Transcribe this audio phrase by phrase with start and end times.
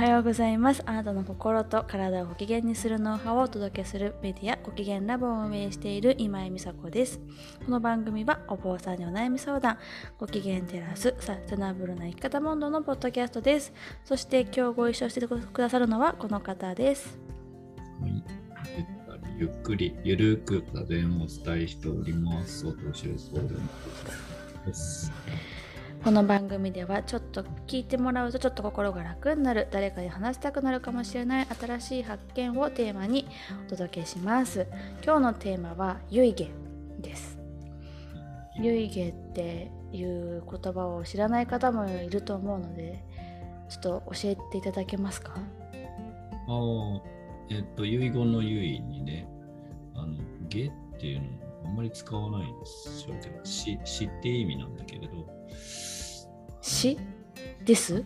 [0.00, 0.82] はようございます。
[0.86, 7.20] あなたの心と体をご機嫌にするノウハウをお届けするメディアご機嫌ラボを運営している今井美佐子です。
[7.66, 9.76] この番組はお坊さんにお悩み相談
[10.16, 13.74] ご機嫌テラスサステナブルな生き方モンドのポッドキャストです。
[14.02, 17.18] そして今日ご一緒してくださるのはこの方です。
[18.00, 18.24] はい。
[19.38, 22.66] ゆっくりゆるく座禅をお伝えしております。
[22.66, 23.68] お年を相談
[24.64, 25.12] です。
[26.02, 29.68] この番組ではちょっと聞いてもらうとちょっと心が楽になる。
[29.70, 31.46] 誰かに話したくなるかもしれない。
[31.46, 33.26] 新しい発見をテーマに
[33.66, 34.66] お届けします。
[35.04, 36.48] 今日のテーマは遺言
[37.00, 37.38] です。
[38.56, 43.04] 遺言っていう言葉を知らない方もいると思うので
[43.68, 45.32] ちょっと教えていただけますか？
[45.32, 45.40] ああ
[47.50, 49.28] えっと遺言の遺にね
[49.94, 50.16] あの
[50.48, 51.26] 下っていうの
[51.66, 55.19] あんまり使わないんでしょうけど死死って意味なんだけれど
[56.60, 56.98] 詩？
[57.64, 58.04] です？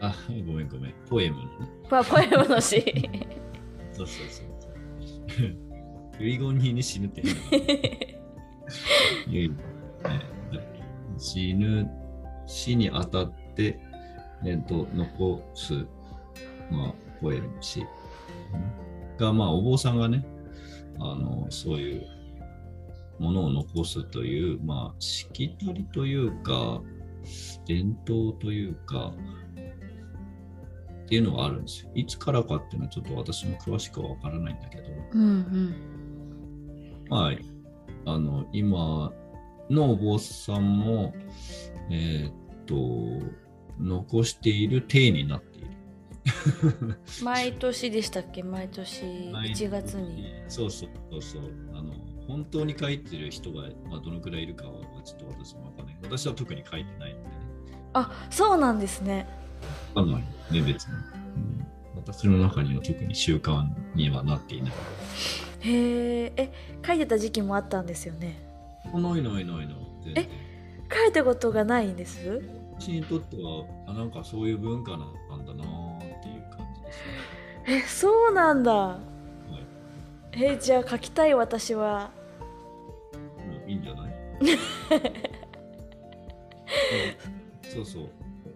[0.00, 0.14] あ、
[0.46, 0.94] ごめんごめん。
[1.08, 1.48] ポエムのね。
[1.88, 2.80] ポポエムの詩。
[3.92, 6.24] そうそうそう。
[6.24, 7.22] 遺言にね死ぬって。
[11.18, 11.88] 死ぬ、
[12.46, 13.78] 死にあたって、
[14.44, 15.86] えっと、残す、
[16.70, 17.86] まあ、ポエムの詩
[19.18, 20.26] が、まあ、お坊さんがね、
[20.98, 22.06] あの、そういう
[23.18, 26.82] ものを残すという、まあ、しきたりというか、
[27.66, 29.14] 伝統というか、
[31.04, 31.90] っていうのがあるんですよ。
[31.94, 35.74] いつからかっていうのはちょっと私も詳しくはわからないんだけど、うんうん。
[37.08, 37.30] ま
[38.06, 39.12] あ、あの、今
[39.68, 41.14] のお坊さんも、
[41.90, 42.32] えーっ
[42.64, 42.74] と、
[43.78, 45.68] 残している体になっている。
[47.22, 48.42] 毎年でしたっけ？
[48.42, 50.32] 毎年1月に。。
[50.48, 51.42] そうそうそうそう。
[51.74, 51.92] あの、
[52.26, 54.72] 本当に書いてる人が、まあ、どのくらいいるかは
[55.04, 55.96] ちょっと私もわかんない。
[56.02, 57.34] 私は特に書いてないのでね。
[57.92, 59.26] あそうなんですね。
[59.94, 60.94] わかんないね、別に。
[60.94, 63.64] うん私の中には特に習慣
[63.94, 64.72] にはなっていない。
[65.60, 66.52] へえ、え、
[66.86, 68.46] 書いてた時期もあったんですよね。
[68.92, 69.66] あないないないない。
[70.04, 70.28] 全然
[70.92, 72.42] 書いたことがないんです？
[72.78, 77.78] 私にとっては、あなんかそういう文化なんだなっていう感じですね。
[77.78, 78.98] え、そうなんだ。
[80.36, 82.10] はいえ、じゃあ書きたい私は。
[83.64, 84.14] うん、いいんじゃない？
[84.42, 84.48] うん
[87.72, 88.08] そうそう。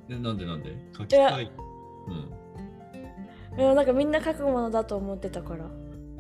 [0.09, 0.75] でなんでなんで？
[0.97, 1.51] 書きたい。
[2.09, 3.57] うん。
[3.57, 5.65] でもなんかみんな書くものだと思ってたから。
[5.65, 5.69] あ、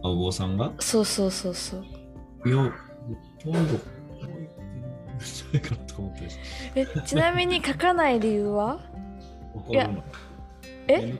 [0.08, 0.72] お坊さんが？
[0.78, 1.84] そうそうそうそう。
[2.47, 2.56] いや、
[3.44, 3.74] ほとんど。
[6.76, 8.80] え、ちなみに書かない理由は？
[9.68, 9.91] いや。
[10.86, 11.14] え？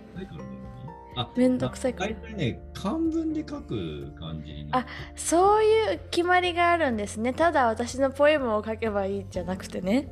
[1.37, 4.87] めんどくさいからだよねあめんどくさいから大体ね、漢文で書く感じになる
[5.17, 7.33] そういう決まりがあるんですね。
[7.33, 10.09] ただ私のポエムを書けばいいじゃなくてね。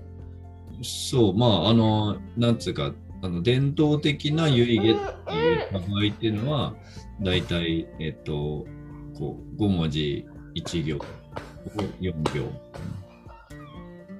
[0.82, 6.74] そう、まあ、あの、なんつうか、あの伝統的な遺言っていう場合っていうのは、
[7.20, 8.66] 大体、えっと、
[9.18, 10.98] こう、5文字1行、
[12.00, 12.52] 4行、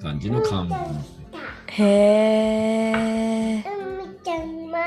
[0.01, 0.77] 感じの漢文。
[1.69, 3.65] へえ。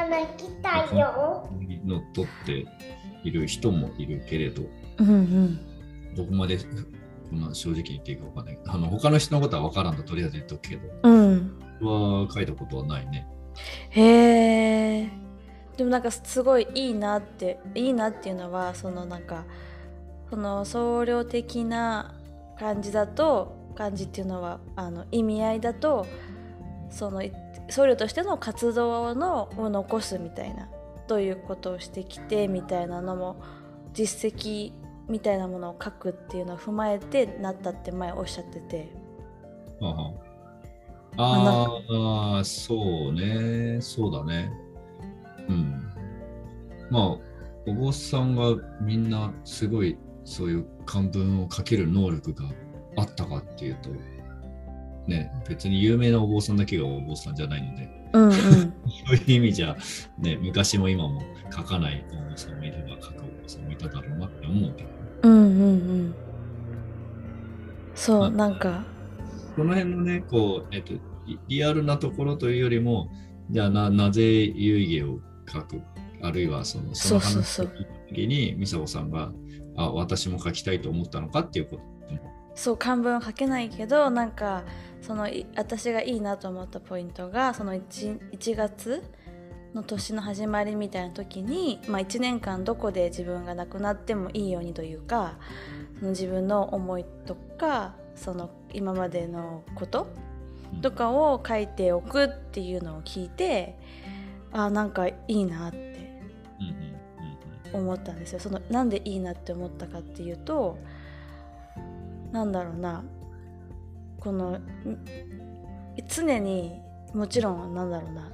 [0.06, 1.50] うんみちゃんママ来たよ。
[1.60, 2.66] にのっとって
[3.24, 4.64] いる人もいるけれど、
[4.98, 6.16] うんうん。
[6.16, 8.60] どこまでこんな正直に言っていいかわかんない。
[8.66, 11.60] あの、他の人のことはわからんととりあえず言っとくけど、うん。
[11.82, 13.28] は書いたことはないね。
[13.92, 15.10] へえ。
[15.78, 19.46] でもなんかすごいいいなっていいなっていうのはそのなんか
[20.30, 22.14] その僧侶的な
[22.60, 26.06] 感じだと感じっていうのはあの意味合いだと
[26.90, 27.32] そのい
[27.70, 30.70] 僧侶としての活動のを残すみたいな
[31.08, 33.42] どういうことをしてきてみたいなのも
[33.94, 34.74] 実績
[35.08, 38.92] みたいなものを書くっていうのを踏まえてなったって前おっしゃってて
[39.80, 40.14] は
[41.18, 41.24] あ
[41.92, 43.82] はあそうね。
[43.82, 44.52] そうだね。
[45.50, 45.92] うん。
[46.90, 47.04] まあ、
[47.68, 52.46] お坊さんがみんなすごいそういう漢文を書ける能力が
[52.98, 53.90] あったかっていうと、
[55.10, 58.32] ね、別に有名なお坊さんだけがお坊さんじゃないので、うんうん。
[58.34, 58.44] そ
[59.14, 59.76] ういう意味じゃ、
[60.18, 61.22] ね、昔も今も
[61.52, 64.90] 書かないお坊さんもいれば書くお坊さんもいただろうなって思うけど、
[65.24, 66.16] うんうんうん。
[67.96, 68.86] そうまあなんか。
[69.56, 70.94] この辺のね、こう、えっと、
[71.28, 73.10] リリアルなところというよりも、
[73.50, 75.20] じゃあな、なぜ遺言を
[75.52, 75.82] 書く、
[76.22, 79.32] あるいはその、その話を聞いた時に、美佐子さんが、
[79.76, 81.99] あ、私も書きたいと思ったのかっていうこと。
[82.56, 84.64] そう漢文書けないけどなんか
[85.02, 89.04] そのい私がいいなと思ったポイントがその 1, 1月
[89.74, 95.38] の年の始まりみたいな時に、まあ、1年間どこで自分が亡くなってもいいようにというか
[96.00, 100.08] その自分の思いとかその今までのこと
[100.82, 103.78] とかを書いておくっていうのを聞いて
[104.52, 106.22] あなんかいいなって
[107.72, 108.40] 思ったんですよ。
[108.40, 110.78] そのなんでいいなって思ったかっていうと
[112.32, 113.04] なんだろうな
[114.20, 114.62] このん
[116.08, 116.80] 常に
[117.14, 118.32] もちろんなんだろうな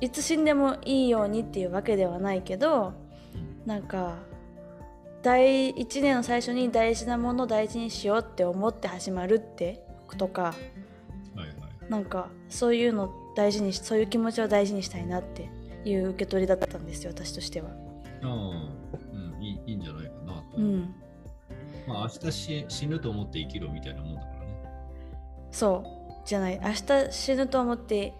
[0.00, 2.94] いつ死んでもいいようにっていうわけではないけど
[3.64, 4.16] なんか
[5.22, 9.84] 第1年の最初に大事なものを大事にしようって思って始まるって
[10.18, 10.54] とかは
[11.36, 11.50] いはい。
[11.90, 15.50] なんかそういうの大事にしそういう気持ちを大事にしたいなって
[15.84, 17.70] いう受け取りだったんですよ私としては。
[18.22, 20.56] ああ、うん、いいいいんじゃないかなと。
[20.56, 20.94] うん、
[21.86, 24.46] まあ、明日し死ぬと思って生きろみたいなもんだからね。
[25.50, 26.26] そう。
[26.26, 26.60] じゃない。
[26.62, 28.12] 明日死ぬと思って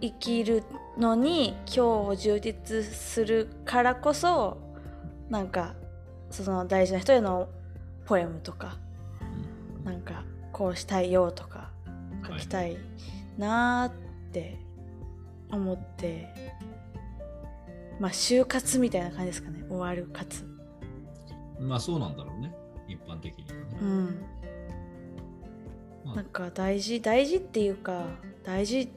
[0.00, 0.62] 生きる
[0.96, 4.56] のに今日を充実するからこそ
[5.28, 5.74] なんか
[6.30, 7.48] その大事な人への
[8.06, 8.78] ポエムとか
[9.80, 9.84] うん。
[9.84, 11.70] なんかこうしたいよとか
[12.26, 12.78] 書きたい
[13.36, 13.92] なーっ
[14.32, 14.58] て
[15.50, 16.28] 思って、
[18.00, 19.64] まあ就活みたいな感じですかね。
[19.68, 20.46] 終わる活。
[21.60, 22.54] まあ、そうなんだろうね。
[23.18, 23.44] 一般的に。
[23.82, 24.22] うん
[26.04, 28.06] まあなんか大事大事っていうか
[28.44, 28.90] 大事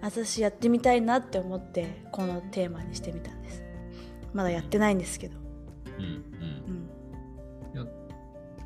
[0.00, 3.62] 私やってみたいなって思ってこのテーマにしてみたんです
[4.34, 5.36] まだやってないんですけど
[5.98, 6.82] うんうんうん。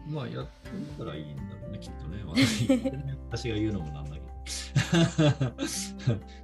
[0.09, 2.23] まあ、やってみたらいいんだろうね、きっとね。
[2.27, 2.69] 私
[3.29, 4.27] 私が言うのもなんだけど。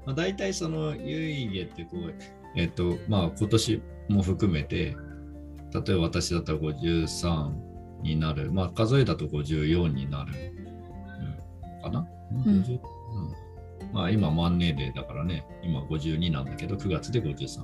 [0.04, 2.14] まあ大体その有意義ってこう、
[2.56, 4.96] えっ、と、まあ今年も含めて、
[5.72, 7.52] 例えば私だったら53
[8.02, 10.32] になる、まあ数えだと54になる、
[11.74, 12.06] うん、かな、ん。
[12.44, 13.92] 50うん。
[13.92, 17.62] まあ今満年齢だからね、今52なんだけど、9月で53。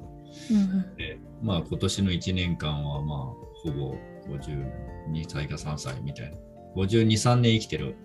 [0.50, 3.96] うんで、まあ今年の1年間はまあほぼ
[4.28, 6.36] 52歳か3歳みたいな。
[6.76, 7.96] 52、3年生きてる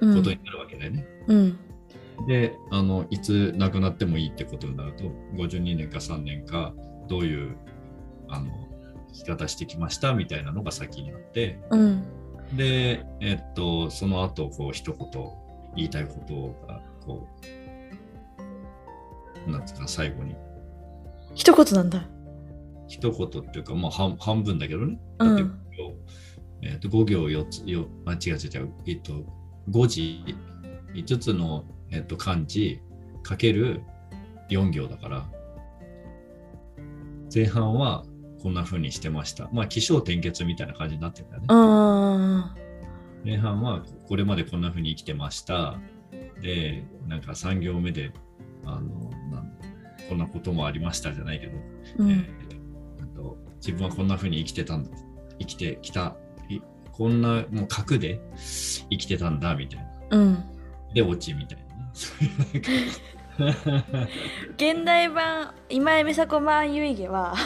[0.00, 1.06] うんことになるわけだよね。
[1.28, 1.58] うん。
[2.26, 5.04] で、あの、いつ亡くなってもいいってことになると、
[5.36, 6.74] 52年か3年か、
[7.08, 7.56] どういう、
[8.28, 8.67] あの、
[9.12, 12.02] 生き方してきましたみたいなのが先にあって、うん。
[12.56, 15.08] で、えっと、その後、こう、一言
[15.76, 17.26] 言いたいことが、こ
[19.46, 20.34] う、なんつうか、最後に、
[21.34, 22.06] 一言なんだ。
[22.86, 24.98] 一言っていうか、まあ、半半分だけどね。
[25.18, 25.36] うん。
[25.36, 25.94] だって5行、
[26.62, 29.12] えっと、5行4つ、よあ、違う違う違う、えっと、
[29.70, 30.24] 5字、
[30.94, 32.80] 5つの、えっと、漢字
[33.22, 33.82] かける
[34.48, 35.28] 4行だから、
[37.32, 38.04] 前半は
[38.42, 39.48] こんな風にしてました。
[39.52, 41.46] まあ、起承転結みたいな感じになってるんだよね。
[41.50, 41.54] う
[42.54, 42.68] ん
[43.24, 45.78] 前半はこれまでこんな風に生きてました。
[46.40, 48.12] で、なんか3行目で、
[48.64, 49.58] あの、なん
[50.08, 51.58] こんなこともありましたじゃないけど、
[51.98, 52.10] うん。
[52.10, 52.38] えー
[53.02, 54.90] あと自分はこんな風に生きてたんだ。
[55.40, 56.16] 生きてきた。
[56.48, 56.60] い
[56.92, 58.20] こんなもう核で
[58.90, 59.80] 生きてたんだみたい
[60.10, 60.16] な。
[60.16, 60.44] うん。
[60.94, 61.90] で落ちみたいなね。
[61.92, 62.64] そういう
[63.44, 64.08] なんか。
[64.56, 67.36] 現代版今井美佐子版遺言はあ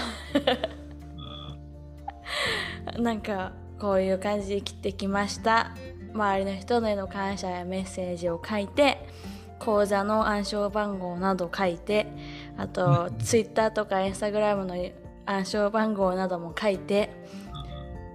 [2.99, 5.75] なんかこういう感じで生きてきました。
[6.15, 8.99] 周りの人への感謝やメッセージを書いて
[9.59, 12.07] 口座の暗証番号など書いて
[12.57, 14.77] あとツイッターとかインスタグラムの
[15.25, 17.11] 暗証番号なども書いて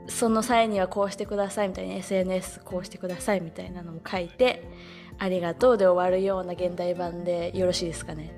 [0.07, 4.63] その際にはこうしてくださいみたいな SNS こうしてくださいみたいなのも書いて
[5.17, 8.31] ありがとうで終わるような現代版でよろしいですかね。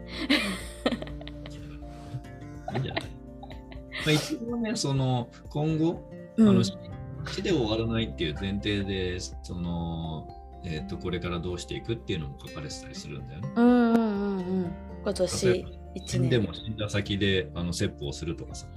[2.71, 3.09] ー いいんじゃない、ま
[4.07, 10.27] あ、一応ねその今後、うんあの死で終わらないっていう前提でその、
[10.63, 13.49] えー、とこれからどうしていくっていうのも書かれてたりするんだよね。
[13.55, 18.67] うんうんうんうん今年例えば1死んで年も死んだ先であの説法をするとかさ。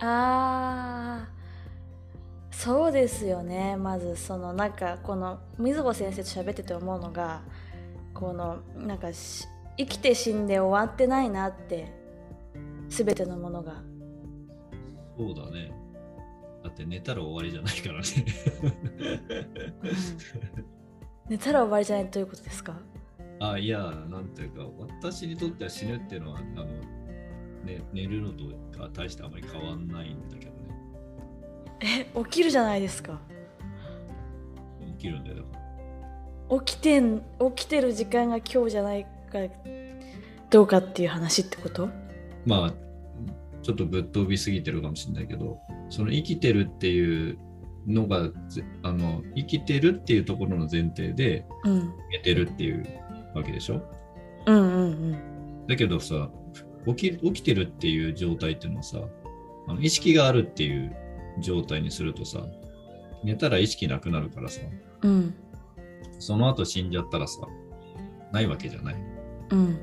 [0.00, 1.42] あー
[2.52, 7.42] そうですよねまずそのなんかこの水穂先生と喋ってて思うのが
[8.12, 9.46] このなんかし
[9.78, 11.92] 生きて死んで終わってないなって
[12.88, 13.82] 全てのものが
[15.16, 15.72] そうだね。
[16.62, 18.04] だって寝たら終わりじゃないからね。
[21.28, 22.76] 寝たら終わりじゃないということですか？
[23.40, 23.78] あいや、
[24.08, 24.64] なんていうか、
[25.00, 26.64] 私にとっては死ぬっていうのは、あの、
[27.64, 28.44] ね、寝るのと
[28.78, 32.10] か大してあまり変わんないんだけどね。
[32.14, 33.20] え起きるじゃないですか
[34.98, 35.36] 起きるんだよ。
[35.36, 35.48] だか
[36.50, 37.24] ら起きてん起
[37.56, 39.08] きてる時間が今日じゃないか
[40.50, 41.88] どうかっていう話ってこと？
[42.46, 42.74] まあ、
[43.62, 47.38] ちょっとぶっ飛びすぎてるかもしれないけど、その生きてるっていう
[47.86, 51.92] のが、ぜあの、生きてるっていうところの前提で、うん。
[52.10, 52.86] 寝てるっていう
[53.34, 53.82] わけでしょ？
[54.46, 55.66] うんうんうん。
[55.66, 56.30] だけどさ
[56.86, 58.98] 起き、起きてるっていう状態っていうのはさ、
[59.68, 60.94] あの意識があるっていう
[61.40, 62.40] 状態にするとさ、
[63.22, 64.60] 寝たら意識なくなるからさ、
[65.02, 65.34] うん。
[66.18, 67.40] その後死んじゃったらさ、
[68.32, 68.96] ないわけじゃない。
[69.50, 69.78] うん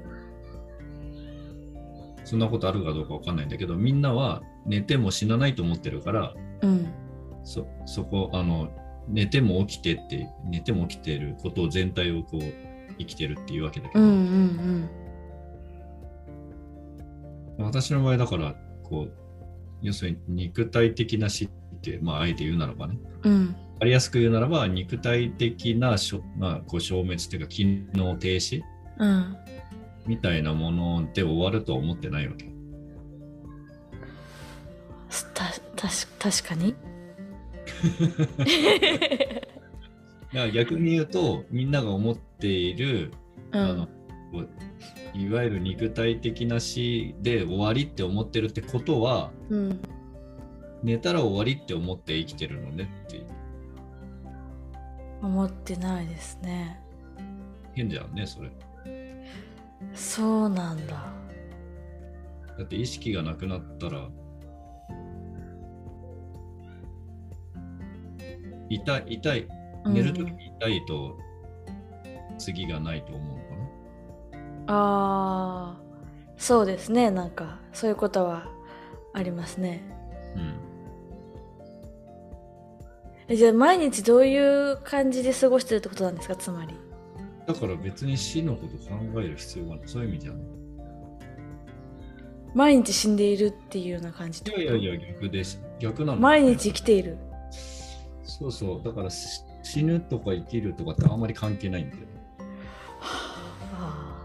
[2.30, 6.88] そんなことあるかどうかわかんないんだけどみんなは寝ても死なないと思ってるからうん。
[7.44, 8.70] そそこあの
[9.08, 12.42] 寝ても起きてって寝ても起きてることを全体をこう
[13.00, 14.90] 生きてるっていうわけだけど、うんうん
[17.58, 19.12] 私の場合だからこう
[19.82, 21.50] 要するに肉体的な死っ
[21.82, 22.98] て、まあ、あえて言うならばね。
[23.24, 23.32] うん。
[23.32, 28.62] うん分かりやすく言うならば肉体的なしょ、まあ、こう消滅というか機能停止。
[29.00, 29.38] うん
[30.06, 32.50] みたいなもので終わるとは思ってないわけ。
[35.34, 36.76] たたし確かに？
[40.34, 43.12] だから逆に言うとみんなが思っている、
[43.52, 43.62] うん。
[43.62, 43.88] あの
[45.14, 49.82] いわゆる肉体的な死で終わりって思ってるってことはうん。
[50.84, 53.26] 寝たら終わりって思って生きてるのねっていう。
[55.22, 56.80] 思ってないですね。
[57.74, 58.50] 変じゃんねそれ
[59.94, 61.14] そうなんだ。
[62.58, 64.10] だって意識がなくなったら
[68.70, 69.48] 痛い痛い
[69.86, 71.18] 寝るときに痛いと
[72.38, 73.64] 次がないと思うのかな、
[74.68, 75.82] ああ
[76.38, 77.12] そうですね。
[77.12, 78.48] なんかそういうことは
[79.14, 79.82] ありますね。
[80.36, 80.54] うん。
[83.30, 86.36] えじゃあ毎日どういう感じで過ごしてるってことなんですか？
[86.36, 86.76] つまり
[87.50, 89.88] だから別に死のこと考える必要がない。
[89.88, 90.42] そういう意味じゃない
[92.54, 95.60] 毎日死んでいるっていうような感じいやいやいや逆です。
[95.80, 96.20] 逆なの。
[96.20, 97.18] 毎日生きている。
[98.24, 98.84] そうそう。
[98.86, 102.04] だからし死ぬとか生きるとかってあんまり関係ないんだよ。
[103.74, 104.24] あ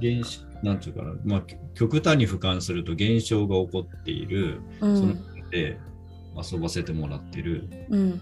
[0.00, 5.78] 現象なんていうかな、まあ、き極端に俯瞰すると現象が起こっている、ーうそので
[6.50, 8.20] 遊ばせてもらってる、うん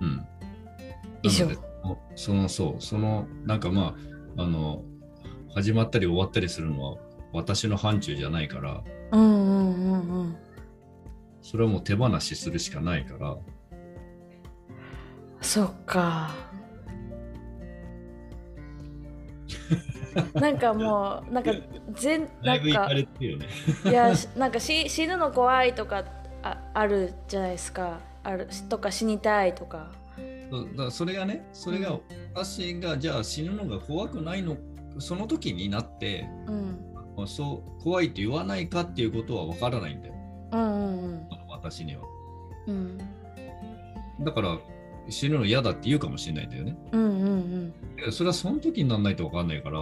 [0.00, 0.26] うん。
[1.22, 1.48] 以上。
[2.16, 3.94] そのそう、そのなんかま
[4.36, 4.82] あ、あの、
[5.54, 6.96] 始まったり終わったりするのは
[7.32, 10.36] 私の範疇じゃないから、うんうんうんうん。
[11.42, 13.36] それはもう手放しするしかないから、
[15.40, 16.30] そっか。
[20.34, 21.52] なんかもうなんか
[21.92, 23.06] 全だないんかね。
[23.84, 26.04] いやしなんかし死ぬの怖いとか
[26.42, 29.90] ああるじゃないですかあるとか死にたいとか。
[30.50, 31.98] そうだからそれがね、それが
[32.34, 34.56] 私がじゃあ死ぬのが怖くないの、
[34.98, 37.26] その時になって、うん。
[37.26, 40.14] そう怖いって言わないかっていうことは分からないんだよ、
[40.52, 42.02] うんうんあの私には。
[42.66, 42.98] うん。
[44.24, 44.58] だから
[45.08, 46.76] 死ぬの嫌だって言うかもしれないんだよね。
[46.92, 47.72] うんうん
[48.04, 48.12] うん。
[48.12, 49.80] それはその時にならないと分かんないから、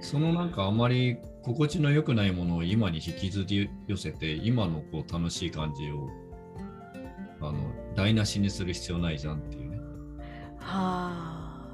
[0.00, 6.08] そのなんかあまり心地の良くないものを今に引きずり寄せて、今のこう楽しい感じを
[7.96, 9.78] 台無しにする必要ないじゃんっていうね。
[10.58, 11.66] はあ。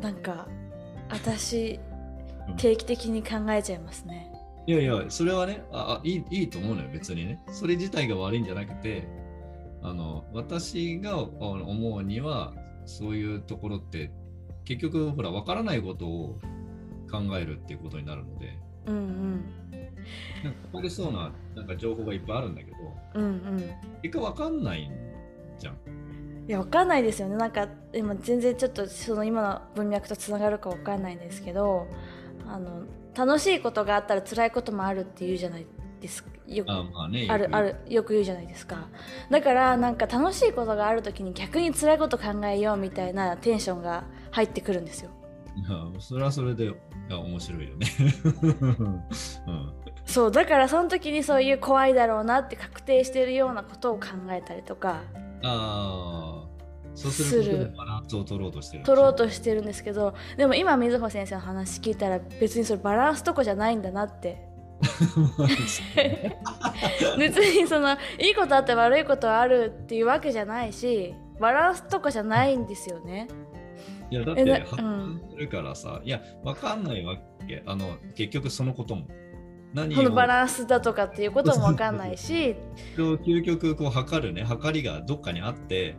[0.00, 0.46] なんか
[1.10, 1.80] 私
[2.48, 2.56] うん。
[2.56, 4.30] 定期的に考えちゃいますね。
[4.66, 7.42] いやいや、それはね、ああいいいいと思うのよ、別にね。
[7.50, 9.06] それ自体が悪いんじゃなくて、
[9.82, 12.54] あの私があ思うには、
[12.86, 14.10] そういうところって、
[14.64, 16.38] 結局、ほら、分からないことを
[17.10, 19.44] 考えるっていうことになるので、うんうん
[20.42, 22.76] なんかここでそうななんか情報がいっぱいあるんだけど、
[23.14, 23.70] うんうん。
[24.02, 24.92] 結果分かんないん
[25.58, 25.74] じゃん。
[26.46, 27.36] いやわかんないですよね。
[27.36, 31.86] なんか今全然ちょっとその今の文脈とつながるかわかんないんですけど
[32.46, 32.82] あの
[33.16, 35.66] 楽しいことがあったら辛いこともあるって言うじゃない
[36.00, 36.30] ですか。
[36.46, 38.88] よくあまあね、あるあるよく言うじゃないですか。
[39.30, 45.10] だからなんか楽しいことがある時に逆に辛いこと考えようみたいなテンションが入ってくるんですよ。
[45.56, 46.74] いやそれはそれで
[47.08, 47.86] 面白いよね。
[49.46, 49.72] うん
[50.06, 55.02] そうだからその時にそういう怖いだろうなって確定してるようなことを考えたりとか。
[55.42, 56.48] ああ、
[56.94, 64.48] そうすることバランスを取ろうとしてる取ろうとしてるんですけどでも今水穂先生の話聞いたら別にそれバランスとかじゃないんだなって。
[67.18, 73.28] 別にそのいいことあって悪いことあるっていうわけじゃないしバランスとかじゃないんですよね。
[74.10, 77.62] いやだって発見するからさ、いやわかんないわけ。
[77.66, 79.06] あの結局そのことも
[79.74, 79.98] 何を。
[79.98, 82.56] このバランスだとかっていうこともわかんないし。
[82.96, 85.96] 究極こう測るね測りがどっかにあって。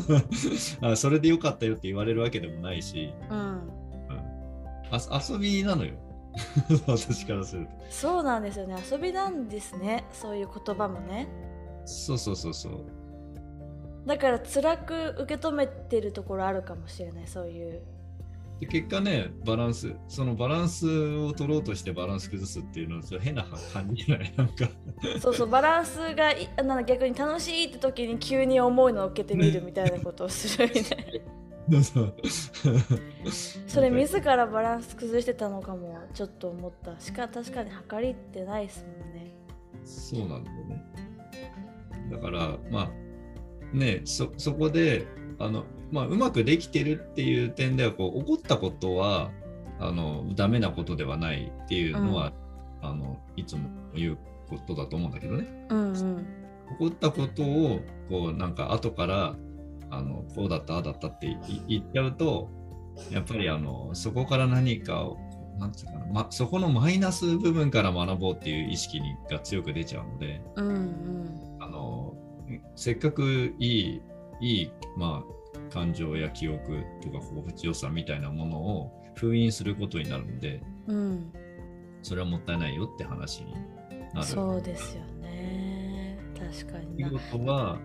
[0.82, 3.12] あそれでよかったよって言われるわけでもないし。
[3.30, 3.70] うん。
[4.90, 5.94] あ遊びなのよ。
[6.86, 7.70] 私からすると。
[7.90, 8.76] そうなんですよね。
[8.90, 10.04] 遊びなんですね。
[10.12, 11.28] そういう言葉もね。
[11.84, 13.06] そうそうそうそう。
[14.06, 17.82] だから辛く受け止めてるところあるかもしれないそういう
[18.60, 20.86] で結果ねバランスそのバランス
[21.16, 24.32] を取ろうとしてバランス崩すっていうのは変な感じじゃない？
[24.36, 24.68] なんか。
[25.20, 31.22] そうそうバランスがいなんか逆に楽しいって時に急に重いのを受けてみるみたいなことをするみたい
[31.82, 32.14] そう
[33.66, 36.98] それ自らバランス崩してたのかもちょっと思った。
[37.00, 39.34] しか確かに測りってないですもんね。
[39.84, 40.84] そうなんだよね。
[42.10, 45.06] だから、まあ、ねそ、そこで、
[45.40, 49.30] あの、まあ、うまくできてるっていう点では、こう、起こったことは、
[49.78, 52.32] あの、ダメなことではないっていうのは、
[52.82, 55.66] あの、いつも言うことだと思うんだけどね。
[55.70, 55.94] うんうん。
[55.94, 59.36] 起こったことを、こう、なんか、後から、
[59.90, 61.36] あの、こうだった、ああだったってい
[61.68, 62.50] 言っちゃうと、
[63.10, 65.18] やっぱり、あの、そこから何かを、
[65.58, 71.56] なんていうかな、ま、そこのマイナス部分から学ぼうっていう意識にが強く出ちゃうので、うんうん。
[71.60, 72.14] あの
[72.74, 74.02] せっかくいい
[74.40, 75.35] いい、まあ、
[75.70, 81.32] 感情や記憶とか心地よさみたいなものを封印することになるのでうん
[82.02, 83.52] それはもったいないよって話に
[84.14, 84.26] なる。
[84.26, 86.18] そうですよね。
[86.38, 87.78] 確かに出な来事は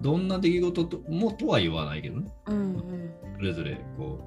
[0.00, 2.32] どんな出来事ともとは言わないけどね。
[2.46, 3.14] うんうん。
[3.36, 4.20] それぞれこ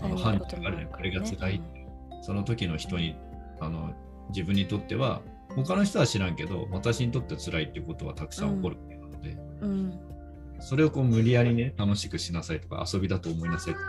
[0.00, 0.88] うあの判断があるね。
[0.90, 1.80] これが辛い、ね
[2.22, 3.16] その時の人に
[3.60, 3.94] あの
[4.28, 5.22] 自分にとっては
[5.56, 10.09] 他の人は知らんけど私にとって辛いっていうことはたくさん起こることなので、うん
[10.60, 13.86] それをこう無理やりね楽しくしなさいとか遊びだと思いなさいとか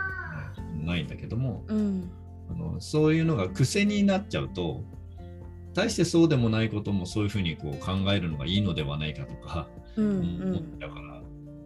[0.84, 2.10] ないんだけどもうん。
[2.50, 4.82] あのそういうのが癖になっちゃうと
[5.74, 11.22] 大してそうでもないこともそういうふうにこう考えるのがいいのではないかとかうんう思っんちゃうから、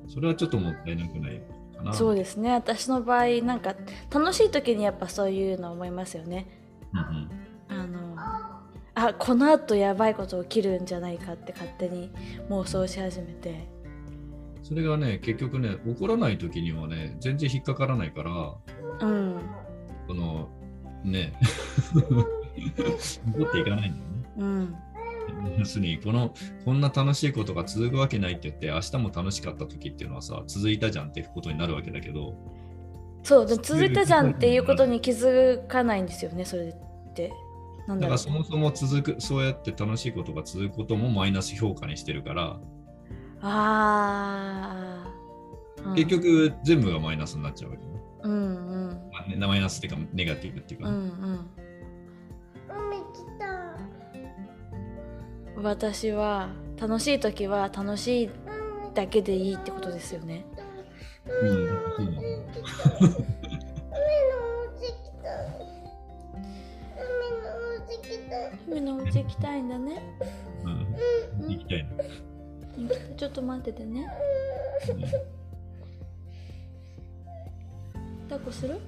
[0.09, 1.41] それはちょっともったいなくない
[1.77, 1.93] かな。
[1.93, 2.53] そうですね。
[2.53, 3.75] 私の場合なんか
[4.11, 6.47] 楽しい時にやっぱそういうの思いますよね。
[6.93, 7.31] うんうん。
[7.69, 8.17] あの
[8.95, 12.11] あこのあとやばいこと起きるんじゃないかって勝手に
[12.49, 13.69] 妄想し始めて
[14.67, 19.41] それがね結局ね起こらない時にはね全然引っかからないからうん。
[20.09, 20.49] この
[21.05, 21.35] ね。
[21.95, 24.25] 起こっていかないんだよね。
[24.39, 24.75] うん。
[25.59, 32.35] 要するにこのこんな楽しいことが続くわけないって言って明日も楽しかった時っていうのはさ続いたじゃんっていうことになるわけだけど。
[33.23, 37.33] そうで続いたじゃんっていうことに気づかないんですよねそれって。
[37.87, 38.17] なんだろう。
[38.17, 42.59] だからそもそも続くそうやって楽しいことが続くこともマイナス評価にしてるから、
[43.49, 47.93] あー、うん結局全部がマイナスになっちゃうわけね。
[48.25, 48.35] うんう
[48.93, 51.11] んまあねマイナスっていうかネガティブっていうかね、うんうん
[52.69, 53.03] 海来
[53.39, 53.77] た。
[55.63, 58.31] 私は楽しい時は楽しい
[58.95, 60.45] だけでいいってことですよね
[61.27, 62.15] うんそうなの海のお
[64.73, 65.31] 家来た。
[66.97, 68.35] 海のお家来た。
[68.69, 70.03] 海のお家行きたいんだね
[70.65, 71.91] うん、行きたいな。
[73.17, 74.07] ちょっと待っててね。
[78.29, 78.79] 抱っこする？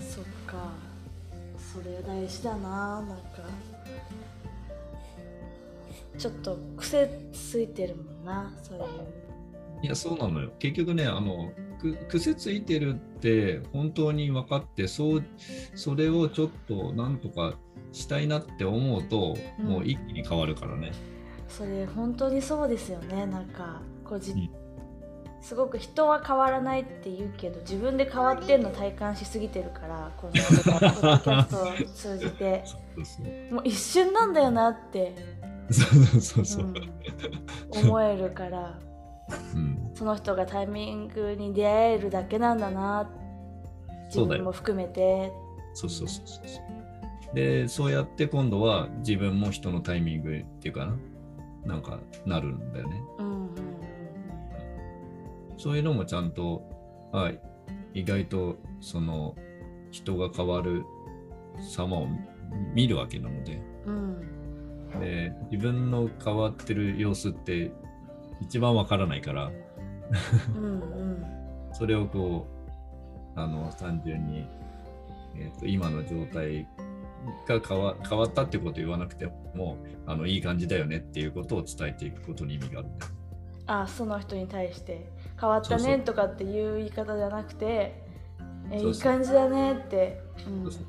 [0.00, 0.72] そっか。
[1.58, 3.22] それ大事だななんか。
[6.18, 8.84] ちょっと癖ついてるもんなそういう
[9.82, 10.52] いや、そうなのよ。
[10.58, 15.24] 結局ね、あの、く癖ついてるって本当に分かって、そう、
[15.74, 17.58] それをちょっとなんとか
[17.92, 19.66] したいなって思うと、うん。
[19.66, 20.92] もう一気に変わるからね。
[21.56, 23.26] それ本当にそうですよね。
[23.26, 24.50] なんかこうじ、うん。
[25.40, 32.62] すごく人は変わらないって言うけど自分で変わってんの体感しすぎてるからこのポッドキャストを通じて。
[32.66, 35.14] そうそうもう一瞬なんだよなって、
[35.70, 35.86] そ
[36.16, 36.68] うそうそうう。
[36.68, 37.88] ん。
[37.88, 38.78] 思えるから
[39.54, 43.10] うん、その人がタイミングに出会えるだけなんだな
[44.06, 45.32] 自分も含めて。
[45.74, 47.34] そうそうそうそうそう。
[47.34, 50.96] で、そうやって今度は自分も人のタイミングっていうかな、
[51.64, 53.02] なんかなるんだよね。
[53.18, 53.72] うんうんうん
[55.62, 56.68] そういうのもちゃんと、
[57.12, 57.30] あ
[57.94, 59.36] 意外とその
[59.92, 60.84] 人が変わる
[61.60, 62.08] 様を
[62.74, 63.62] 見るわけなので。
[63.86, 64.20] うん。
[64.98, 67.70] で、自分の変わってる様子って
[68.40, 69.52] 一番わからないから、
[70.56, 71.24] うんうん。
[71.72, 72.48] それをこ
[73.36, 74.44] う、あの単純に、
[75.36, 76.66] えー、と今の状態
[77.46, 83.12] が変わ変わったってことを言わなくてもあのいい感じだよねっていうことを伝えていくことに意味があるんだよ。
[83.66, 85.08] あその人に対して
[85.40, 88.02] 変わったねとかっていう言い方じゃなくて
[88.70, 90.80] えいい感じだねって、うん、伝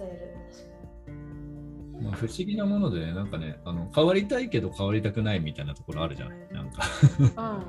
[0.00, 0.42] える。
[2.02, 6.38] まあ、不思議なものでね、なんかねあの、変わりたいけど変わりたくないみたいなところあるじゃない。
[6.50, 6.82] なんか、
[7.18, 7.64] うんうんうんうん。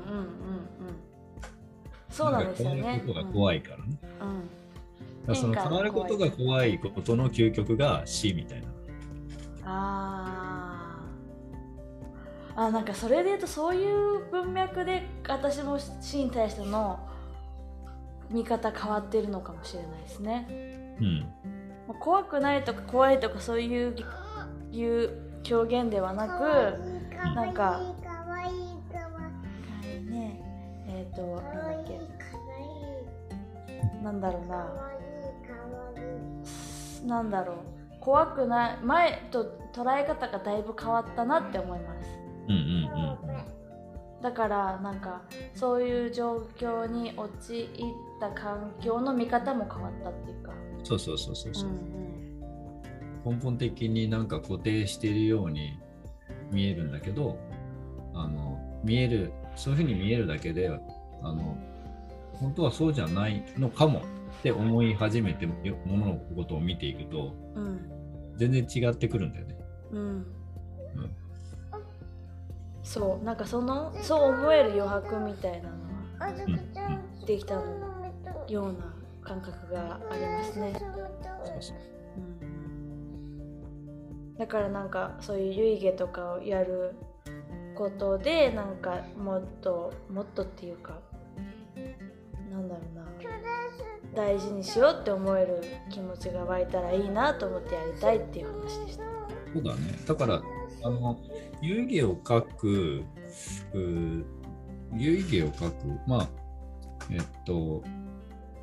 [2.10, 3.98] そうなんですよか変わねることが怖いからね。
[4.22, 4.63] うん、うん
[5.26, 8.68] だからその変わることが怖いことの究極が死みたいな。
[9.66, 17.00] あーあなんかそれで言うとそういう文脈で私も死に対しての
[18.30, 20.96] 見方変わってるのかもしれないですね。
[21.00, 21.20] うん。
[21.88, 23.96] もう怖くないとか怖いとかそういう
[24.72, 26.30] いう表現ではなく
[27.16, 31.06] なんかかわいいかわいいかわいい。
[31.16, 32.38] となんかわいいだっけか
[33.98, 34.93] わなんだろうな
[37.06, 37.58] なんだろう。
[38.00, 38.78] 怖くない。
[38.84, 42.10] 前と捉え方がだいぶ変わったなって思います。
[42.48, 43.54] うんうん
[44.22, 45.22] だからなんか
[45.54, 47.68] そういう状況に陥っ
[48.22, 50.86] た環境の見方も変わったっていうか、うん。
[50.86, 51.70] そうそうそうそうそう。
[51.70, 51.74] う。
[51.74, 52.04] ん
[53.26, 55.78] 根本的になんか固定しているように
[56.52, 57.38] 見えるんだけど
[58.14, 61.58] あの見えるそういうふうに見えるだけであの
[62.34, 64.02] 本当はそうじゃないのかも
[64.44, 65.56] って思い始めても
[65.88, 67.80] ののことを見ていくとうんうん
[68.36, 69.56] 全然違ってくるんだよね。
[69.92, 70.26] うん。
[72.82, 73.24] そう。
[73.24, 75.76] なんかそのそう思える余白みたいなの
[76.20, 77.62] はあずきちゃんできたよ
[78.50, 80.74] うな感覚がありますね、
[81.46, 81.78] そうそう。
[82.18, 82.20] う
[84.32, 86.96] ん、だからなんかそういう遺芸とかをやる
[87.76, 91.00] ことでなんかもっともっとっていうか
[92.52, 93.04] なんだろうな
[94.16, 99.04] 大事にしようって思える気持ちが湧いたらいいなと思ってやりたいっていう話でした。
[99.54, 100.00] そうだね。
[100.06, 100.42] だから、
[100.84, 101.18] あの、
[101.62, 103.04] 遊戯を書く、
[103.74, 104.24] うー
[104.96, 106.30] 遊戯を書く、まあ、
[107.10, 107.84] えっと、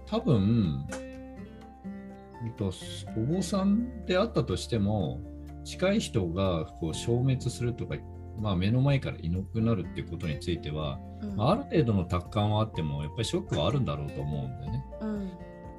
[0.07, 2.73] 多分、えっと、
[3.17, 5.21] お坊さんであったとしても、
[5.65, 7.97] 近い人がこう消滅するとか、
[8.41, 11.37] まあ、目の前からいなくなるっていうことについては、うん。
[11.37, 14.85] まあある程度の達観はあっても、やっぱりショックはあるんだろうと思うんだよね。
[15.01, 15.31] うん。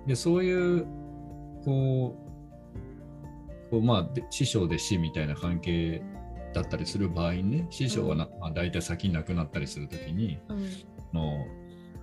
[0.08, 0.86] でそういう
[1.64, 2.18] こ
[3.68, 6.02] うこうまあで師匠弟子みたいな関係
[6.54, 10.68] だったりする場合にね師匠はな、まあ、大体先に亡くなったりするときにうん。
[11.14, 11.46] の、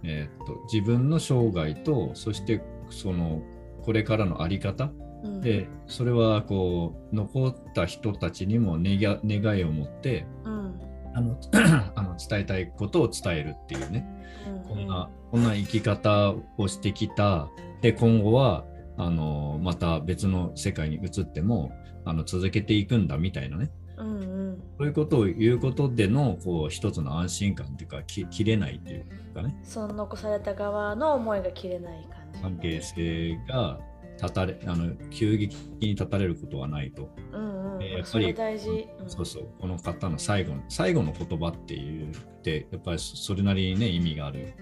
[0.03, 3.43] えーっと自分の生涯とそしてその
[3.83, 4.91] これからの在り方
[5.25, 10.81] うんでそれはこう残った人たちにも願願いを持ってうん
[11.15, 11.39] あの
[11.97, 14.07] あの伝えたいことを伝えるっていうね
[14.47, 17.49] うんこんな、こんな生き方をしてきた。
[17.81, 18.65] で、今後は、
[18.97, 21.73] あの、また別の世界に移っても、
[22.05, 23.71] あの、続けていくんだみたいなね。
[23.97, 24.39] うんうん
[24.79, 32.41] そういうことを言うことでの、こう、一つの安心感っていうか、き切れないっていうかね、その残された側の思いが切れない感じ。
[32.41, 33.79] 関係性が
[34.21, 37.11] 立たれ、あの、急激に立たれることはないと。
[37.33, 38.89] うんうん、えーやっぱりそれ大事。
[39.01, 44.55] うんそうそう、この方の最後の、最後の言葉っていうって、やっぱりそれなりにね、意味がある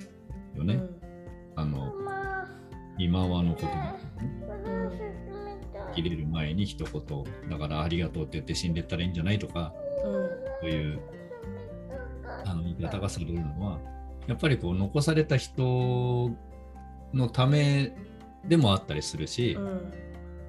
[0.54, 0.74] よね。
[0.74, 1.00] うん
[1.58, 1.90] あの、
[2.98, 3.94] 今はの言葉。
[3.94, 5.00] これ進
[5.44, 11.00] めた切れる前に一言だからありがとうって言って死んでったらいいんじゃないとかそういう
[12.44, 13.80] あの言い方がされるのは
[14.26, 16.30] やっぱりこう残された人
[17.14, 17.92] のため
[18.48, 19.92] でもあったりするし、うん。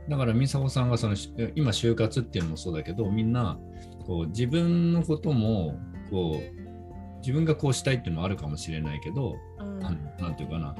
[0.10, 3.58] だから美佐子さんがそのし今就活っていうのもそうだけどみんな
[4.06, 5.78] こう自分のことも
[6.10, 9.86] こう自分がこうしたいっていうのもあるかもしれないけど、うん。
[9.86, 10.76] あのなんていうかな、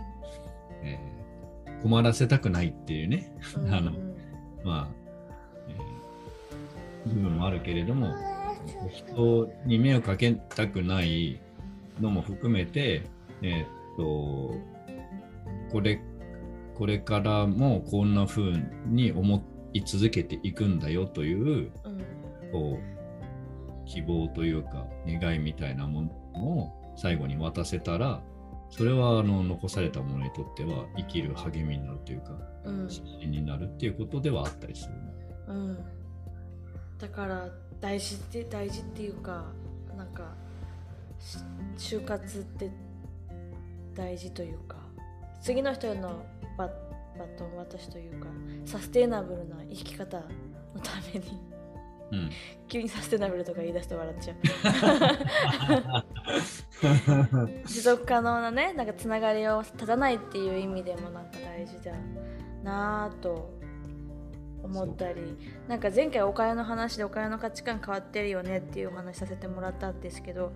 [0.84, 1.18] えー
[1.84, 3.74] 困らせたくないっていうねうん。
[3.74, 3.92] あの
[4.64, 4.90] まあ、
[5.70, 8.14] えー部分もあるけれども、
[8.92, 11.40] 人に迷惑かけたくない
[12.02, 13.04] のも含めて、
[13.42, 14.56] えーっと、
[15.72, 16.02] これ、
[16.78, 18.54] これからもこんな風
[18.86, 22.04] に思い続けていくんだよという、うん。
[22.52, 26.10] こう、希望というか、願いみたいなもの
[26.40, 28.22] を最後に渡せたら、
[28.70, 32.88] それはあの残された者にとっては生きる励みになるというか、うん。
[32.90, 35.00] 指針になるっていうことではあったりするね。
[35.48, 35.78] うん。
[37.00, 39.46] だから大事って大事っていうか
[39.96, 40.34] なんか
[41.20, 41.38] し
[41.78, 42.72] 就活って
[43.94, 44.78] 大事というか
[45.42, 46.26] 次の人への
[46.58, 46.68] バ
[47.18, 48.28] バトン渡しというか
[48.66, 50.24] サステイナブルな生き方の
[50.82, 51.42] ために
[52.12, 52.30] うん。
[52.68, 54.38] 急にサステナブルとか言い出して笑っちゃう
[57.68, 61.92] 持続可能なねなんかつながりを立たないっていう意味でもなんか大事だ
[62.64, 63.58] なぁと
[64.64, 70.54] 思ったりなんか前回お金の話でお金の価値観変わってるよねっていうお話させてもらったんですけど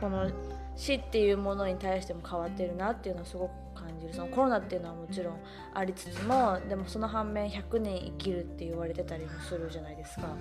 [0.00, 0.30] この
[0.78, 4.14] 死っていうものに対しても変わってるなっていうのをすごく感じる。
[4.14, 5.34] そのコロナっていうのはもちろん
[5.74, 10.36] ありつつもでもその反面100年生きるって言われてたりもするじゃないですか。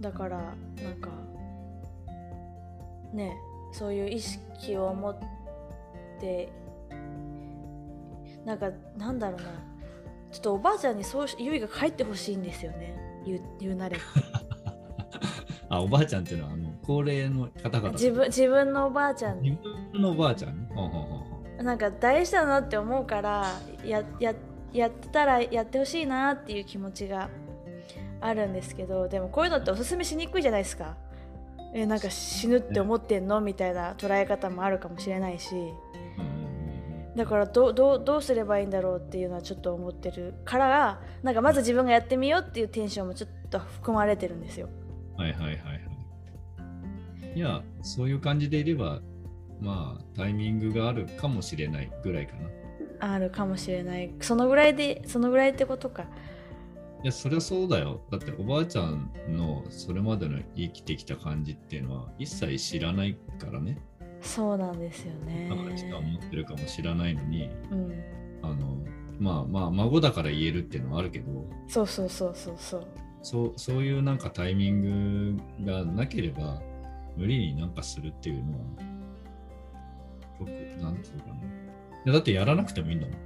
[0.00, 1.10] だからなんか
[3.12, 3.36] ね
[3.72, 5.18] そういう意識を持っ
[6.18, 6.50] て
[8.46, 9.46] なんかなんだろうな。
[10.30, 12.94] ちょっとおばあちゃんにそうゆいが帰ってほしいんですよね。
[13.26, 13.98] 言う言うなれ
[15.68, 17.92] あ、おばあちゃんっていうのは、あの、高齢の方々。
[17.92, 19.58] 自分自分のおばあちゃん自に
[19.92, 20.58] 分のおばあちゃん？
[20.58, 20.68] ね。
[20.74, 20.90] ほ
[21.60, 24.34] うなんか大事だなって思うからやや
[24.72, 27.28] やってたらやってほしいなっていう気持ちが
[28.20, 30.96] あるんですけどでもこういうのっておすすめしにくいじゃないですか
[31.74, 35.54] えなんか死ぬって思ってんのみたいな捉え方もあるかもしれないし
[37.16, 44.68] だからどうどうどうすればいいんだろうっていうのはちょっと思ってるからなんかまず自分がやってみようっていうテンションもちょっと含まれてるんですよ。
[45.16, 45.87] はいはいはい。
[47.38, 49.00] いや、そういう感じでいれば、
[49.60, 52.48] まあ、タイミングがあるかもしれないぐらいかな。
[52.48, 52.50] い
[52.98, 56.06] あるかもしれないそのぐらいでそのぐらいってことか
[57.04, 58.00] や、そりゃそうだよ。
[58.10, 63.78] だって、おばあちゃんのそれまでの生きてきた感じっていうのは、一切知らないからね。
[64.20, 67.92] そうなんですよねだから時間持ってるかも知らないのに、うん
[68.42, 68.78] あの、
[69.20, 72.86] まあまあ、孫だから言えるっていうのはあるけど、そうそうそうそうそう
[73.22, 76.62] そうそういうなんかタイミングがなければ
[77.18, 78.58] 無理になんかするっていうのは
[80.38, 81.34] 僕なんつうかな。
[81.34, 81.38] い
[82.06, 83.16] やだってやらなくてもいいんだもん。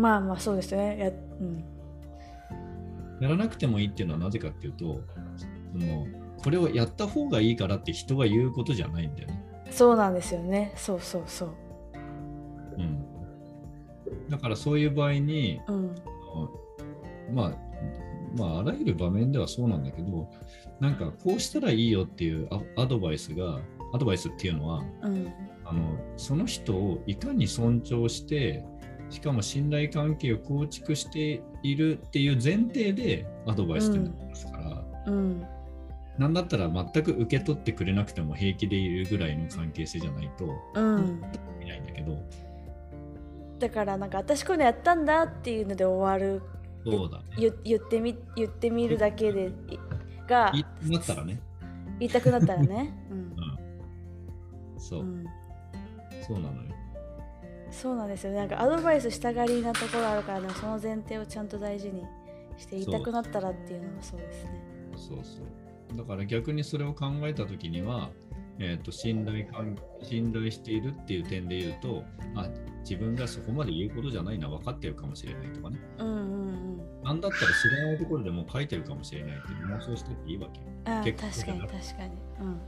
[0.00, 0.98] まあまあそうですね。
[0.98, 1.64] やうん。
[3.20, 5.00] やらなくてもいいっていうのはなぜかっていうと
[5.72, 6.06] その
[6.42, 10.72] これをやった方がいいからって人が言うことじゃないんだよね、そうなんですよね。
[10.76, 11.48] そうそうそう。
[12.76, 13.04] うん、
[14.28, 15.94] だからそういう場合にうん。
[17.34, 17.52] まあ
[18.36, 20.30] まああらゆる場面ではそうなんだけど
[20.80, 23.60] なんかこうしたらいいよっていうアアドバイスが
[23.92, 25.32] アドバイスっていうのはうん。
[25.64, 28.64] あのその人をいかに尊重して
[29.10, 35.46] しかも信頼関係を構築しているっていう前提でアドバイスってなりますから、うん。
[36.18, 41.22] なんだったら全く受け取ってくれなくても平気でいるぐらいの関係性じゃないとうん。
[41.62, 42.18] いないんだけど。
[43.58, 46.42] だからなんか私こういうのやったんだっていうので終わる。
[46.84, 47.24] そうだね。
[47.38, 49.78] 言言ってみ言ってみるだけでい
[50.28, 51.40] が言いなったらね、
[51.98, 53.18] 言いたくなったらね、 うん。
[53.18, 55.24] うん、そう、うん、
[56.26, 56.74] そうなのよ。
[57.70, 58.38] そうなんですよね。
[58.38, 62.02] なんかアドバイスしたがりなところあるからでもその前提をちゃんと大事に
[62.56, 64.62] して言いたくなったらっていうのもそうですね。
[64.96, 68.10] そうそうだから逆にそれを考えた時には、
[68.58, 72.48] えー、と信頼関信頼しているっていう点で言うとあ
[72.80, 75.78] 自分がそこまで言うことじゃないのは分かってるかもしれないとかね。
[75.98, 76.37] うん
[77.08, 80.60] なんだったら知らないところでもう書いてるかもしれないって妄想してっていいわけ。
[81.12, 82.12] 確かに確かに。
[82.40, 82.60] うん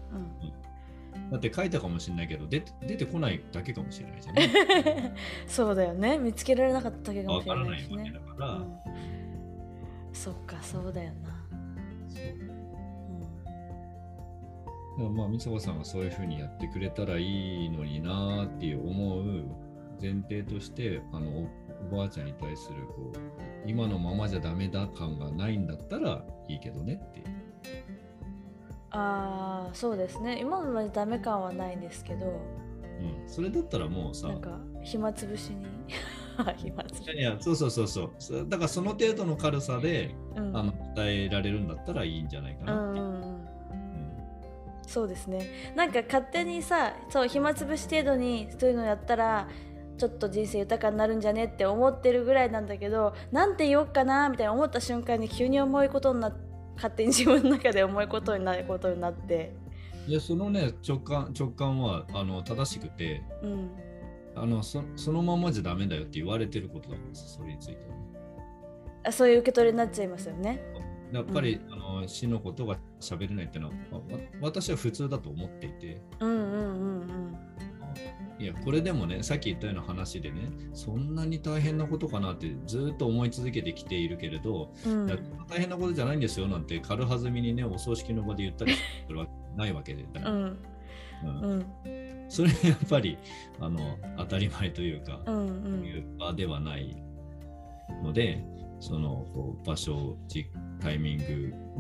[1.31, 5.14] だって書いたかもしれないけど出て出てこないだけかもしれないじゃん、うんね、
[5.46, 6.18] そうだよね。
[6.18, 8.79] 見つけられなかっただけかも分しからないわけれないしねだから、うん、
[10.12, 11.31] そっかそうだよな、
[12.09, 12.22] そう。
[12.24, 12.38] う
[14.98, 19.44] だからまあ、みさこさんがそういうふうにやってくれたらいいのになっていう思う
[20.00, 21.48] 前提として、あの
[21.90, 23.18] おおばあちゃんに対するこう
[23.66, 27.26] 今のままじゃダメだ感がないんだったらいいけどねっていう。
[27.26, 27.30] ん、
[28.90, 30.40] ああそうですね。
[30.40, 32.26] 今のまでダメ感はないんですけど。
[32.26, 35.66] うん、それだったらもうさ、なんか暇つぶしに。
[36.56, 38.10] 暇つぶしいやいや、そうそうそうそう。
[38.18, 38.44] そ。
[38.44, 40.56] だからその程度の軽さで、うん。
[40.56, 42.98] あの伝えられるんだったらいいんじゃないかうなって。
[42.98, 43.04] いう。
[43.04, 43.50] うん。
[44.86, 45.46] そうですね。
[45.76, 49.48] なんか勝手にさそう暇つぶし程度にそういうのやったら
[50.00, 56.34] ちょっと人生豊かになるんじゃねって思ってるぐらいなんだけどなんて言おうかなみたいな思った瞬間に急に重いことにな
[56.76, 59.54] 勝手に自分の中で重いことになることになって。
[60.06, 63.70] いや、そのね、直感直感はあの正しくて、うん。
[64.34, 67.78] あのそそのままじゃダメだよって言われてることだからさそれについては。
[67.78, 67.94] ね。
[69.04, 70.62] あそういう受け取りになっちゃいますよね。
[71.12, 77.36] やっぱり、あの死のことが喋れないっていうのは、わわ私は普通だと思っていて、うんうんうん
[78.40, 85.07] いや、これでもね、さっき言ったような話でね、そんなに大変なことかなってずっと思い続けてきているけれど、うん。
[85.07, 90.35] 大変なことじゃないんですよなんて軽はずみにね、お葬式の場で言ったりするわけないわけで、だから。
[90.35, 90.59] うん。
[91.22, 91.42] うん。
[91.42, 91.66] うん。
[92.31, 93.18] それやっぱり
[93.61, 95.85] あの当たり前というか、うんうん。
[95.85, 96.96] いう場ではない
[98.03, 98.42] ので、
[98.81, 100.46] そのこう場所、じ
[100.81, 101.18] タイミン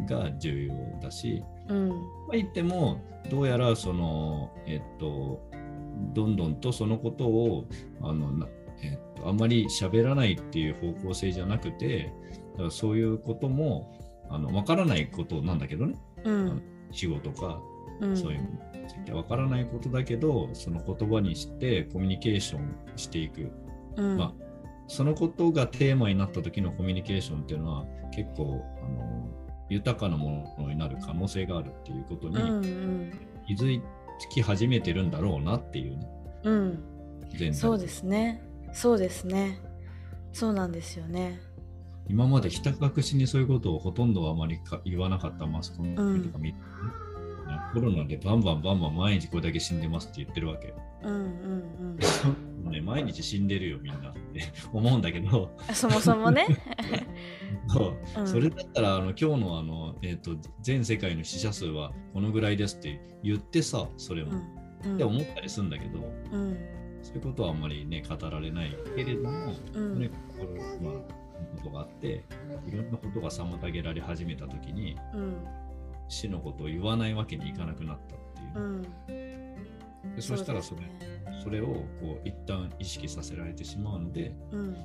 [0.06, 1.88] グが重要だし、うん。
[1.88, 5.49] まあ、言ってもどうやらそのえっと
[6.14, 7.66] どんどんとそのことを
[8.02, 8.46] あのな
[8.82, 12.12] えっとあんまり喋らないっていう方向性じゃなくて
[12.52, 13.98] だからそういうことも
[14.30, 15.96] あの分からないことなんだけどね。
[16.24, 16.62] うん。
[16.92, 17.60] 仕事か
[18.00, 18.16] うん。
[18.16, 18.48] そういうの
[18.82, 23.50] について分からないことだけどその言葉にしてコミュニケーションしていく。
[23.96, 24.16] うん。
[24.16, 24.50] まあ
[24.88, 29.28] そのことがテーマになった時のコミュニケーションっていうのは結構あの
[29.68, 33.12] 豊かなものになる可能性があるっていうことに、うんうん
[34.20, 36.08] 気づき始めてるんだろうなっていうね、
[36.44, 36.84] うん。
[37.30, 38.42] 全体そうですね。
[38.72, 39.60] そうですね。
[40.32, 41.40] そうなんですよね。
[42.08, 46.64] 今までひた隠しにそういうことをほとんどあまりか言わなかったマスコミとか見て、ね。
[47.72, 50.74] コロナでバンバンバンバン毎日これだけ死んでますって言ってるわけ。
[51.02, 51.98] うんうん
[52.64, 52.70] うん。
[52.70, 54.10] ね、毎日死んでるよみんな。
[54.10, 56.46] っ て思うんだけど、あそもそもね、
[57.68, 58.20] そう。
[58.20, 58.26] うん。
[58.26, 64.32] それだったらあの今日のあの、えー、と全世界の死者数はこのぐらいですって言ってさそれも、
[64.84, 64.94] うん。
[64.94, 65.98] って思ったりするんだけど。
[66.32, 66.56] うん。
[67.02, 69.98] そういうことはあんまりね語られないけれども、うん。
[70.00, 70.94] ねこれまあ
[71.56, 72.24] ことがあって
[72.66, 75.36] いろんなことが妨げられ始めた時にうん。
[76.08, 78.64] 死のことを言わないわけにいかなくなったっていう。
[78.64, 79.29] う、ん
[80.16, 80.90] でそしたらそれね。
[81.42, 84.76] それをこう一旦意識させられてしまうのでうん。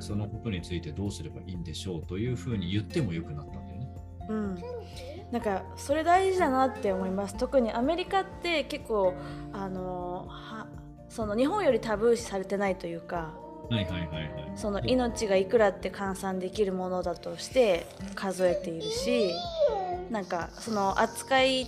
[0.00, 3.88] そのことについてどうすればいいんでしょうというふうに言ってもよくなったんだよね。
[4.28, 4.58] うん。
[5.32, 7.36] なんかそれ大事だなって思います。
[7.36, 9.14] 特にアメリカって結構
[9.52, 10.66] あのは
[11.08, 13.34] その日本よりタブー視されてないというか
[13.70, 14.52] はいはいはいはい。
[14.56, 19.32] その命がいくらって換算できるものだとして数えているし
[20.10, 21.66] なんかその扱い違う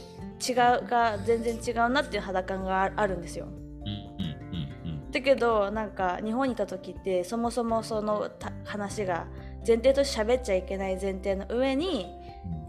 [0.88, 3.48] が全然違うなっていう肌感がああるんですよ。
[5.12, 9.26] だけどなんか日本にいた時ってそもそもそのた話が
[9.66, 12.06] 前提として喋っちゃいけない前提の上に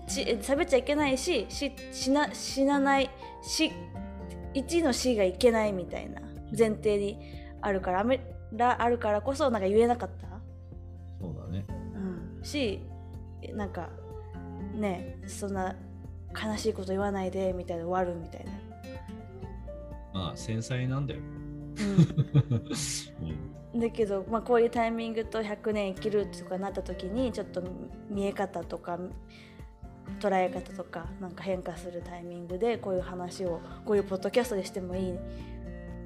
[0.03, 3.09] うんし喋っちゃいけないしし死な死なない
[3.43, 3.71] し
[4.53, 6.21] 1の死がいけないみたいな
[6.57, 7.19] 前提に
[7.61, 8.19] あるからアメ
[8.53, 10.27] らあるからこそなんか言えなかった、
[11.19, 11.65] そうだね。
[11.95, 12.81] うん、し
[13.53, 13.89] なんか
[14.73, 15.75] ねそんな
[16.33, 18.51] 悲しいこと言わないでみたいな終わるみたいな、
[20.13, 21.19] まあ繊細なんだよ。
[21.21, 21.23] う
[23.73, 23.77] うん。
[23.77, 27.63] ん、だけど、まあ、こういうタイミングと100年生きるとかなった時にちょっと
[28.09, 28.99] 見え方とか
[30.19, 35.13] 捉え方とかなんか変化するタイミングでこういう話をこういうポッドキャストでしてもいい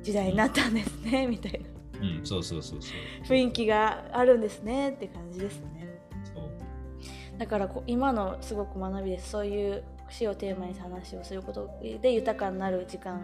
[0.04, 3.26] 時代になったんですねみたいなうん、そうそうそうそう。
[3.28, 5.88] 雰囲気があるんですねって感じですね。
[6.34, 7.38] そう。
[7.38, 9.30] だからこう今のすごく学びです。
[9.30, 11.70] そういう死をテーマに話をすること
[12.02, 13.22] で豊かになる時間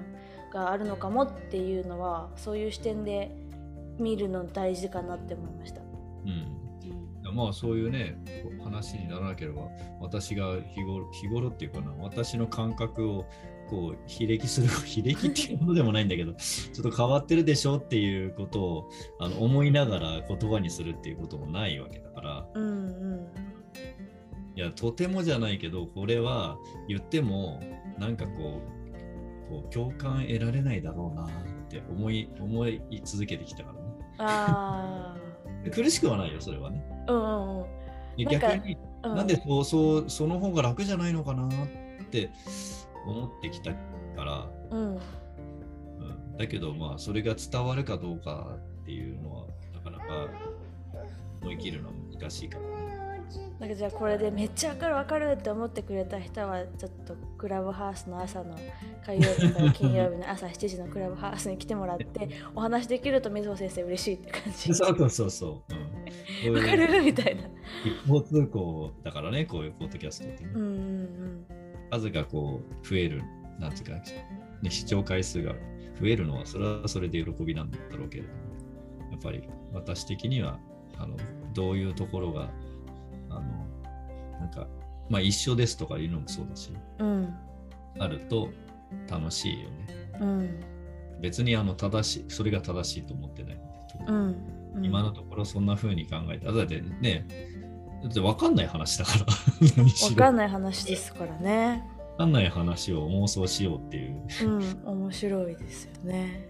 [0.52, 3.32] があるのかもっていうのはそういう視点で
[3.98, 5.82] 見るの大事かなって思いました。
[5.82, 8.16] うん、まあそういうね
[8.64, 9.64] 話にならなければ
[10.00, 13.26] 私が日頃日頃っていうかな私の感覚を
[13.72, 22.46] こう非歴する 非歴っていうものでもないんだけどちょっと変わってるでしょっていうことをあの思いながら言葉にするっていうこともないわけだから。
[22.54, 22.70] うんう
[23.16, 23.28] ん。
[24.54, 26.58] いやとてもじゃないけどこれは
[26.90, 27.62] 言っても
[27.98, 28.62] なんかこ
[29.48, 31.30] うこう共感得られないだろうなっ
[31.70, 33.80] て思い思い続けてきたからね。
[34.18, 35.16] あ
[35.72, 36.84] 苦しくはないよそれはね。
[37.08, 38.28] あうんうん。
[38.28, 39.16] 逆にうん。
[39.16, 41.50] なんでそうそうその方が楽じゃないのかなっ
[42.12, 42.30] て
[43.06, 43.78] 思ってきたか
[44.24, 50.28] ら、うんうん、だけどまあそれが伝わるかどうかっていうのはなかなか
[51.42, 53.02] 思い切るのは難しいからね。
[53.60, 58.56] なんかじゃあこれでめっちゃわかるわかるって思ってくれた人はちょっとクラブハウスの朝の
[59.06, 64.74] 火曜日から金曜日の朝 7時のクラブハウスに来てもらってお話できると水野先生嬉しいって感じ。
[64.74, 65.64] そうそうそうそ
[66.46, 66.50] う。
[66.50, 67.04] うん、 わかる？
[67.04, 67.44] みたいな。
[67.86, 71.46] 一方通行だからねこういうポッドキャストってね、うんうん
[71.92, 73.22] 数がこう増える
[73.60, 73.92] なんていうか、
[74.62, 75.54] ね、視聴回数が
[76.00, 80.60] 増えるのはそれはそれで喜びなんだろうけれどもやっぱり私的には
[80.98, 81.16] あの
[81.54, 82.50] どういうところが
[83.30, 83.42] あの
[84.40, 84.68] なんか
[85.10, 87.08] まあ一緒ですとかいうのもそうだしうん。
[87.08, 87.34] うん
[88.00, 88.50] あると
[89.10, 89.88] 楽しいよね。
[90.20, 90.60] うん。
[91.22, 93.62] 別にあの正しいそれが正しいと思ってない
[94.08, 94.36] うん。
[94.76, 94.86] うん。
[94.86, 97.28] 今のところそんな風に考えてだってね
[98.04, 99.26] だって分かんない話だから。
[99.78, 100.10] 何しろ。
[100.10, 101.84] わかんない話ですからね。
[102.18, 104.24] 分かんない話を妄想しようっていう。
[104.44, 106.50] うん面白いですよね。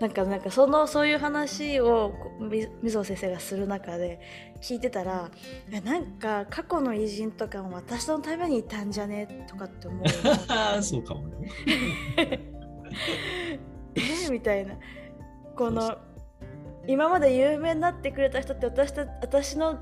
[0.00, 4.20] なんかなんかそのそういう話をみ水野先生がする中で
[4.60, 5.30] 聞いてたら
[5.72, 9.46] えなんか過去の偉人とかも私のためにいたんじゃね？
[9.48, 10.04] とかって思う
[10.82, 11.48] そうかもね。
[13.94, 14.74] えみたいな。
[15.56, 15.96] この
[16.86, 19.78] 今まで有名になってくれた人って私た私の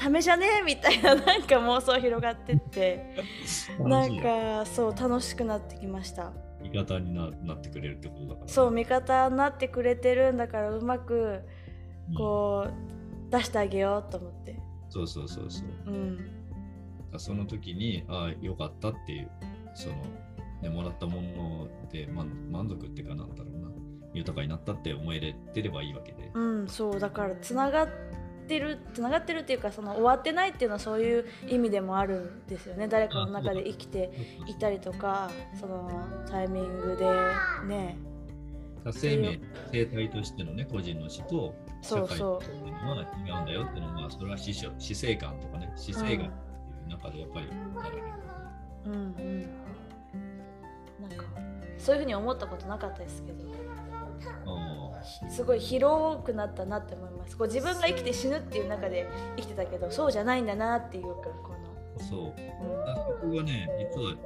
[0.00, 3.16] ためじゃねえみたいななんか妄想広がってって。
[3.78, 6.32] なんかそう楽しくなってきました。
[6.62, 11.42] 味方にななってくれるってことだから、そう味方になってくれてるんだからうまく
[12.08, 12.14] うん。
[12.14, 14.58] こう出してあげようと思って。
[14.88, 15.90] そうそうそうそう。
[15.90, 16.18] うん。
[17.18, 19.30] その時に、ああ、よかったっていう、
[19.74, 19.96] その、
[20.62, 23.68] ね、もらったもので満満足っていうかなんだろうな、
[24.14, 26.30] 豊かになったって思えれてればいいわけで。
[26.32, 27.86] うんそうだからつなが
[28.50, 32.88] ってるつながってるっていうかその終わってないっていうのはそういう意味でもあるんですよね。
[32.88, 34.10] 誰かの中で生きて
[34.48, 35.88] いたりとかその
[36.28, 37.06] タイミングで
[37.66, 37.96] ね。
[38.92, 39.38] 生命、
[39.70, 47.76] 生態としてのね、個人の死と社会っていうのは違うんだよっていうのは、それは死生死生観とかね、死生観っていう中でやっぱりある。
[47.76, 49.46] わけうんうん。
[51.76, 53.44] そういうふうに思ったことなかったですけど。
[54.46, 54.79] あ
[55.28, 61.60] すごい広くなったなって思いますこう自分が生きて死ぬっていう中で生きてたけどそうじゃないんだなっていうかこあ
[62.02, 62.34] そう。
[63.20, 64.16] そこがね、実は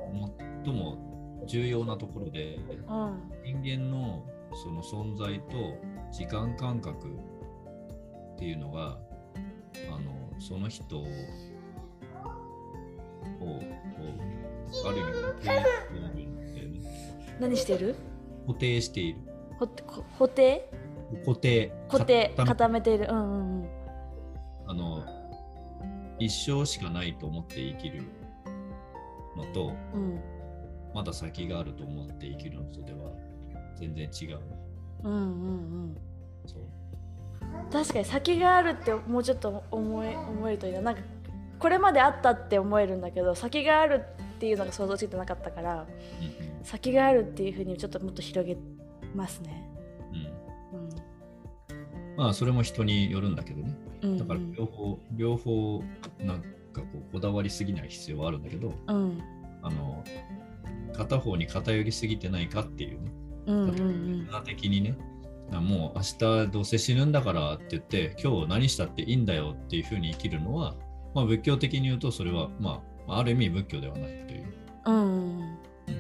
[0.65, 2.59] 最も重要なところで、
[2.89, 5.77] うんうん人間のその存在と
[6.11, 8.97] 時間感覚っていうのが、
[9.91, 11.05] あのその人を
[13.39, 13.65] こう
[14.89, 15.45] ある意味固定
[16.47, 16.83] している。
[17.41, 17.97] 何してる？
[18.47, 19.19] 固定している。
[19.59, 20.71] ほこ固定？
[21.25, 21.73] 固定。
[21.89, 23.07] 固定か固めている。
[23.11, 23.69] うんうんうん。
[24.67, 25.03] あの
[26.19, 28.03] 一生しかないと思って生きる
[29.37, 30.21] のと、うん。
[30.95, 33.11] まだ先があると思って生きるのとでは
[33.77, 34.41] 全然違う。
[35.03, 35.23] うんうんう
[35.87, 35.97] ん。
[36.47, 36.63] そう。
[37.73, 41.03] 確かに先があるってもうちょっと思え思えるといいななんか
[41.59, 46.65] これまであったって思えるんだけど先があるっていうのが想像ついてなかったからうん。
[46.65, 48.57] 先があるっていうふうにちょっともっと広げ
[49.15, 49.69] ますね。
[50.13, 50.79] うん。
[50.79, 51.15] うんうん
[52.17, 53.77] まあそれも人によるんだけどね。
[54.03, 54.19] うん。
[54.19, 55.83] だから両方、両方
[56.21, 56.43] なん
[56.73, 59.23] かこうこだわりすぎない必要はあるんだけど、うん。
[59.63, 60.05] あの
[60.93, 63.13] 片方に偏りすぎてないかっていうね、
[63.47, 64.97] うんうん的にね、
[65.53, 70.77] あもう明日どうせ死ぬんだからって言って、今日何したっていいんだよっていうふうに生きるのは、
[71.15, 74.45] まあ、仏教的に言うとそれは、まあ、ある意味仏教ではないという。
[74.87, 75.39] うん。
[75.39, 75.91] う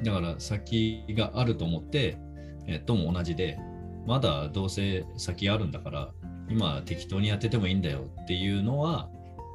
[0.00, 0.02] ん。
[0.02, 2.18] だから先があると思って、
[2.66, 3.58] えっとも同じで、
[4.06, 6.10] まだどうせ先あるんだから、
[6.48, 9.08] 今適当にやっててもいいんだよっていうのは、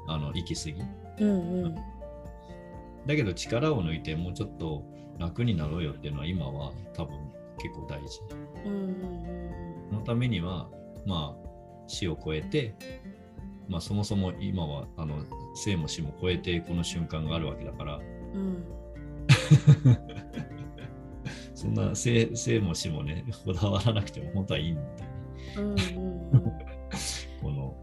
[0.08, 0.84] あの行き過ぎ。
[1.20, 1.76] うんうん
[3.08, 4.84] だけど力を抜いてもうちょっと
[5.18, 7.18] 楽になろうよっていうのは今は多分
[7.58, 8.20] 結構大事。
[8.66, 9.48] うんうん
[9.90, 10.68] そのためには、
[11.06, 11.48] まあ、
[11.88, 12.76] 死を超えて、
[13.70, 15.24] まあ、そもそも今はあの
[15.56, 18.66] 生も死も超えてこの瞬間があるわけだから、うん
[21.58, 25.06] そんな生生も死もね、 こだわらなくても本当はいいんだよね。
[25.58, 25.76] うんうん
[27.42, 27.76] この、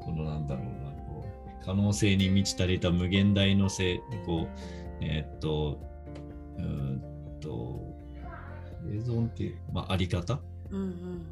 [0.00, 4.48] このなんだろうな、こう、可能性に満ち足りた無限大のせい、こう、
[5.02, 5.78] えーっと、
[6.56, 7.02] うーん
[7.40, 7.94] と、
[8.84, 10.40] 生存っていう、まあ、あり方？
[10.70, 11.26] うんうん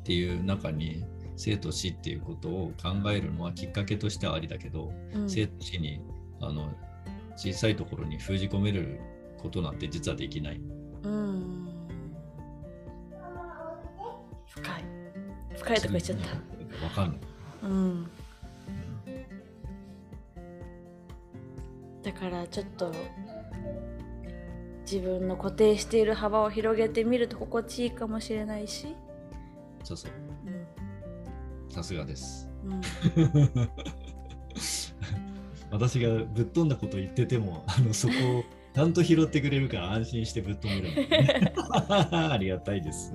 [0.00, 1.04] っていう中に、
[1.36, 6.00] 生と死っていうことを考えるのはきっかけとしてはありだけど、うん生と死に、
[6.40, 6.74] あの、
[7.36, 8.98] 小さいところに封じ込める
[9.40, 10.60] ことなんて実はできない。
[15.68, 16.28] 深いとこ言っちゃった。
[16.84, 17.18] わかんない。
[17.62, 18.10] うん
[22.02, 22.94] だからちょっと
[24.82, 28.96] 自分の固定している幅を広げてみると心地いいかもしれないし、
[29.84, 30.10] そうそう。
[30.46, 30.66] うん
[31.70, 32.48] さすがです。
[32.64, 32.80] うん、
[35.70, 38.44] 私がぶっ飛んだこと言ってても、あのそこを
[38.74, 41.52] ちゃんと拾ってくれるから安心してぶっ飛んでるね
[41.90, 43.12] ありがたいです。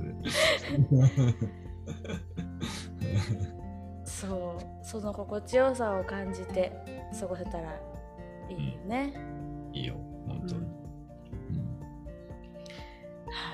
[4.06, 6.72] そうその心地よさを感じて
[7.20, 7.80] 過ごせたら
[8.50, 9.14] いいよね、
[9.74, 9.96] いいよ、
[10.28, 10.62] 本当に。
[10.62, 10.68] うん。
[10.68, 11.80] うん。
[13.30, 13.46] は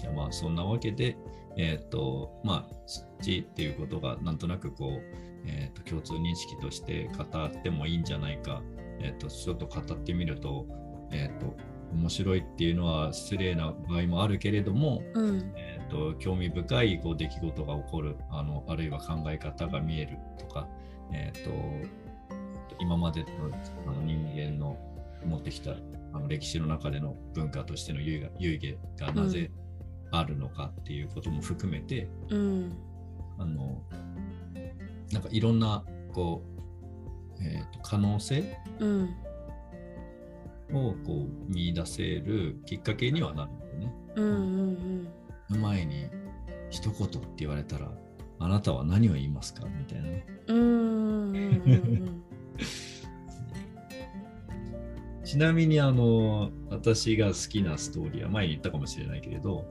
[0.00, 1.16] いやまあそんなわけで、
[1.56, 2.74] えっ、と、まあ、
[3.20, 5.02] 死っていうことがなんとなくこう、
[5.46, 8.62] えー、と共通認識として語ってもいいんじゃないか、
[9.00, 10.66] えっ、と、ちょっと語ってみると、
[11.10, 11.54] えっ、と、
[11.92, 15.52] 面白いっていうのは失礼な場合もあるけれども、うん。
[15.56, 20.66] えー、と興味深いこう出来事が起こるあのあるいは考え方が見えるとか、
[21.12, 21.50] えー、と
[22.80, 23.28] 今までの
[23.86, 24.78] あの人間の
[25.24, 25.72] 持ってきた
[26.14, 29.50] あの歴史の中での文化としての遊戯遊戯がなぜ
[30.10, 32.76] あるのかっていうことも含めて、うん。
[33.38, 33.82] あの
[35.10, 36.42] なんかいろんなこ
[37.40, 39.16] う、えー、と可能性うん。
[40.74, 43.94] をこう見出せるきっかけにはなるんだよね。
[44.16, 45.21] うんうん
[45.58, 46.06] 前に
[46.70, 47.90] 一言って言われたら
[48.38, 49.66] あなたは何を言いますか？
[49.66, 50.26] みたいなね。
[50.48, 51.36] うんうんうんう
[51.76, 52.22] ん
[55.24, 59.64] ちなみにあの私が好きなストーリーは前に言ったかもしれないけれど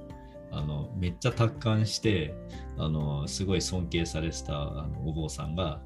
[0.52, 2.34] あのめっちゃ達観して
[2.78, 5.80] あのすごい尊敬されてたあのお坊さんが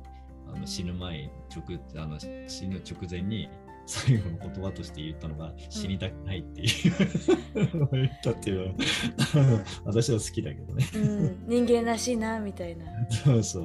[0.54, 3.50] あの死ぬ前に直あの死ぬ直前に
[3.86, 10.86] 最後の言葉として言ったのが死にたくないっていう、の を言ったっていうのは私は好きだけどね。
[10.96, 11.46] うん。
[11.48, 12.86] 人間らしいなみたいな。
[12.86, 13.64] 感じですか。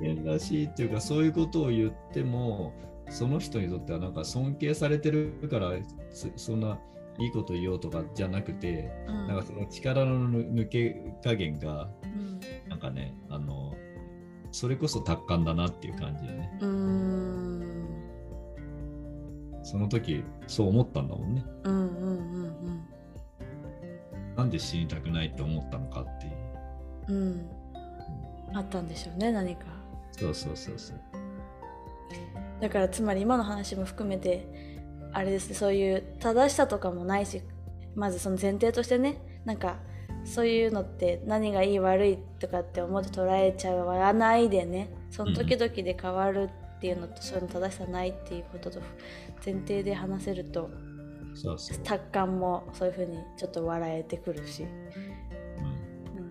[0.00, 2.72] 人間らしいっていうかそういうことを言っても
[3.10, 5.72] その人にとってはなんか尊敬されてるから
[6.10, 6.78] そそんな
[7.18, 9.28] いいこと言おうとかじゃなくてうん。
[9.28, 12.40] なんかその力の抜け加減がうん。
[12.68, 13.74] なんかねあの
[14.50, 16.58] それこそ達観だなっていう感じでね。
[16.60, 17.11] うーん
[19.62, 21.44] その時そう思ったんだもんね。
[21.64, 22.82] うんうんうん
[24.36, 26.32] なんで死にたくないって思ったのかっていう。
[27.08, 27.50] うん
[28.54, 29.64] あったんでしょうね何か
[30.12, 31.00] そうそうそうそう。
[32.60, 34.46] だからつまり今の話も含めて
[35.12, 37.42] あれですねそういう正しさとかもないし
[37.94, 39.76] まずその前提としてねなんか
[40.24, 46.50] そういうのって何がいい悪いとかって思って捉えちゃわないでねその時々で変わる
[46.82, 48.80] っていうのと、そういうの正しさないっていうことと
[49.44, 50.68] 前提で話せると。
[51.84, 54.68] 達観もそういうふうにちょっと笑えてくるし、うん。
[54.68, 56.30] うん、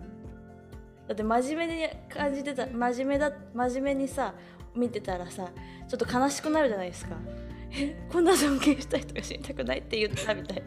[1.08, 4.32] だって真面目に感じてた真面目だ真面目にさ
[4.76, 5.50] 見てたらさ
[5.88, 7.16] ちょっと悲しくなるじゃないですか。
[7.74, 10.62] えこんな尊敬した人が死にたくないって言ったみたい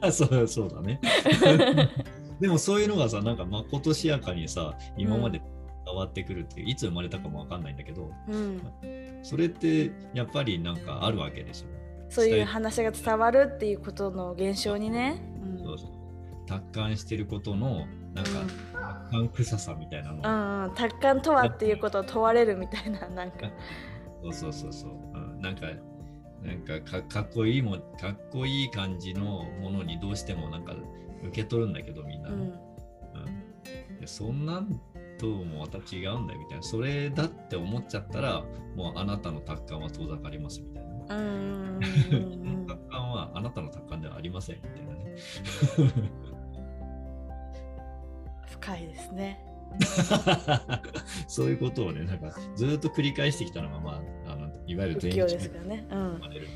[0.00, 0.08] な。
[0.10, 0.98] そうそうだね。
[2.40, 5.42] でもそういうのがさ、なんかまことしやかにさ、今まで
[5.84, 8.60] 伝わってくるっていう、いつ生まれたかもわかんないんだけど、うん。
[9.22, 11.66] それってやっぱりなんかあるわけでしょ。
[12.08, 15.58] そういう話が伝わるっていうことの現象にね、うん。
[15.58, 15.90] そうそう。
[16.46, 18.30] 達観してることの、なんか、
[19.10, 20.16] 達観臭さみたいなの。
[20.16, 23.50] うんうん、達観とはっていうことを問われるみたいななんか。
[24.22, 24.90] そうそうそうそう。
[24.90, 25.66] うん、なんか、
[26.42, 30.74] なんかかかっこいいもんかっこいい感じのものにどうしてもなんか
[31.22, 32.42] 受け取るんだけどみんなね、うん。
[33.92, 34.00] うん。
[34.00, 34.80] でそんなん
[35.22, 36.62] ともまた違うんだよみたいな。
[36.62, 38.44] それだって思っちゃったら
[38.74, 40.90] もうあなたの達観は遠ざかりますみたいな、
[42.66, 45.16] 達観はあなたの達観ではありませんみたいなね。
[48.50, 49.46] 深いですね。
[51.28, 55.86] そういうことをねなんかずっと繰り返してきたのが、まあ、あのいわゆる不器用ですからね。
[55.88, 55.98] うん。
[55.98, 56.48] 生まれる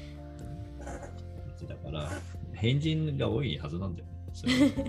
[1.66, 2.10] だから
[2.52, 4.12] 変人が多いはずなんだよね。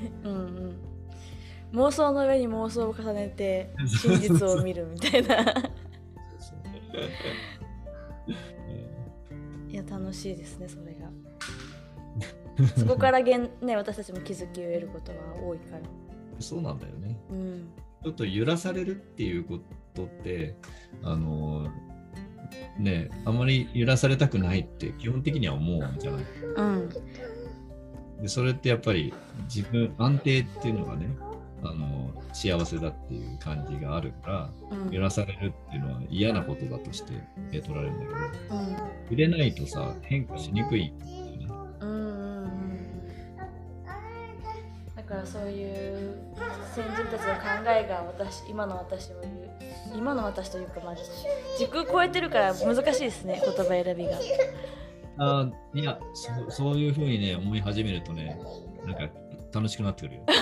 [0.25, 0.35] うんう
[0.71, 0.96] ん
[1.73, 5.35] 妄想の上に妄想を重ねて真実を見るみたいな。
[9.69, 11.09] いや楽しいですねそれが。
[12.75, 15.81] そこからげん、ね、私たちも気づきを得ることは多いから。
[16.39, 17.17] そうなんだよね。
[17.29, 17.69] うん。
[18.03, 19.59] ちょっと揺らされるっていうこ
[19.93, 20.55] とって
[21.03, 21.67] あの
[22.79, 26.23] ねあまり揺らされたくないって基本的には思うんじゃない？
[26.55, 26.89] うん。
[28.21, 29.13] でそれってやっぱり
[29.53, 31.09] 自分安定っていうのがね
[31.63, 34.91] あの幸せだっていう感じがあるからうん。
[34.91, 37.13] 揺らされるっていうのは嫌なことだとして
[37.49, 38.75] 受け取られるんだけどうん。
[39.09, 41.47] 揺れないとさ変化しにくいんだよね。
[41.81, 42.49] うんうんうん。
[44.95, 46.15] だからそういう
[46.75, 49.49] 先人たちの考えが私今の私を言う
[49.95, 50.95] 今の私というかまあ
[51.57, 54.17] 時空超えてるから難しいですね言葉選びが。
[55.19, 58.39] あいやそそういうふうにね思い始めるとね
[58.85, 59.09] なんか
[59.53, 60.23] 楽しくなってくるよ。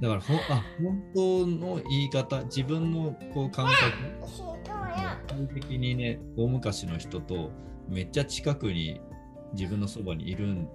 [0.00, 7.50] だからほあ本当の言い方自分のこう感覚的にね大昔の人と
[7.88, 9.00] めっちゃ近くに
[9.54, 10.68] 自分のそばにいるん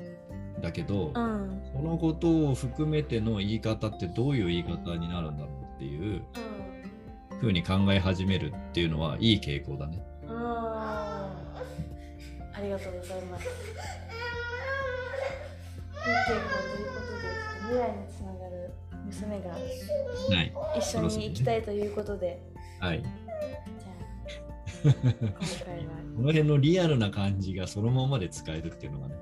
[0.62, 1.62] だけど、うん。
[1.74, 6.24] そのことを含めての言い方ってどういう言い方になるんだろうっていう
[7.40, 10.04] ふうに考え始めるっていうのはいい傾向だね。
[10.24, 10.34] うん。
[12.56, 13.48] ありがとうございます
[16.06, 17.28] いい傾向ということで
[17.62, 18.74] 未来につながる
[19.06, 19.58] 娘がは
[20.42, 20.54] い。
[20.78, 22.42] 一緒に行きたいということで
[22.80, 23.02] はい。
[23.02, 24.94] じゃあ今
[25.66, 29.16] 回はこの辺のリアルな感じがそのままで使えるっていうのがね。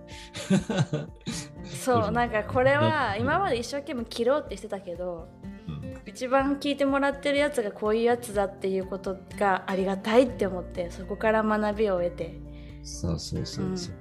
[1.64, 5.30] そうなんかこれは今まで一生懸命切ろうってしてたけど
[5.68, 12.40] うん一番聞いてもらってるやつがこういうやつだっていうことがありがたいって思ってそこから学びを得て
[12.84, 14.01] そうそうそうそう。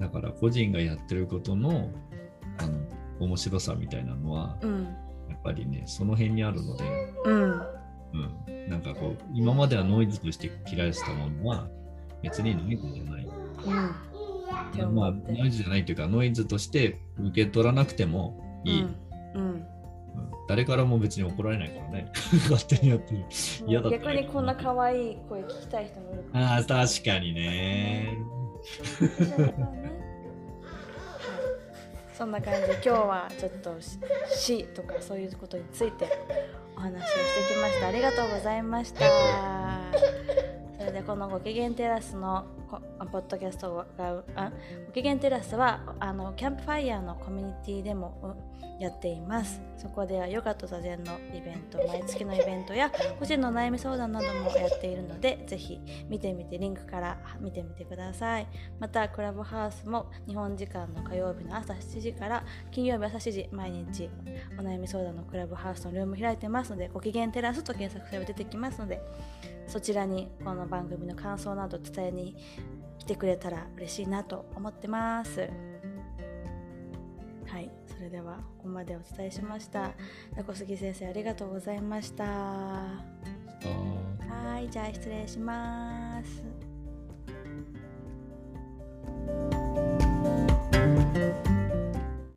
[0.00, 1.90] だから個人がやってることの
[2.58, 2.78] あの
[3.20, 4.84] 面白さみたいなのはうん
[5.28, 6.84] やっぱりねその辺にあるので、
[7.24, 7.42] うん
[8.12, 11.68] うん、なんかこう今まではノイズとして嫌いしたものは
[12.22, 13.24] 別にノイズじゃない。
[13.24, 13.70] う
[14.86, 18.82] んまあノイズじゃないというかノイズとして受け取らなくてもいい。
[19.34, 19.66] うん
[20.48, 22.10] 誰からも別に怒られないからね。
[22.50, 23.24] 勝手にやってる。
[23.68, 28.18] 嫌だ逆にこんな可愛い声聞きたい人もいるああ、確かにね。
[32.14, 33.98] そんな感じで今日はちょっとし
[34.28, 36.06] 死とかそういうことについて
[36.76, 37.88] お話をしてきました。
[37.88, 39.00] ありがとうございました。
[40.78, 44.52] それでこのご機嫌テラスのこポッドキャストがあ
[44.86, 48.36] ご機嫌テラスはあのキャンプファイヤーのコミュニティでも
[48.78, 49.60] やっています。
[49.76, 58.46] そこではヨガと座禅のイベント毎月のイベントや 個人の悩み相談などもやっているのでぜひ見てみてリンクから見てみてください。
[58.78, 64.08] またクラブハウスも日本時間の火曜日の朝7時から金曜日朝7時毎日
[64.58, 69.00] お悩み相談のクラブハウスのルーム開いてますのでご機嫌テラスと検索すれば出てきますので
[69.70, 72.36] そちらにこの番組の感想など伝えに
[72.98, 75.48] 来てくれたら嬉しいなと思ってます。
[77.46, 79.92] はいそれではここまでお伝えしました。
[80.34, 82.24] タ杉先生ありがとうございました。
[82.24, 82.98] は
[84.60, 86.42] いじゃあ失礼します。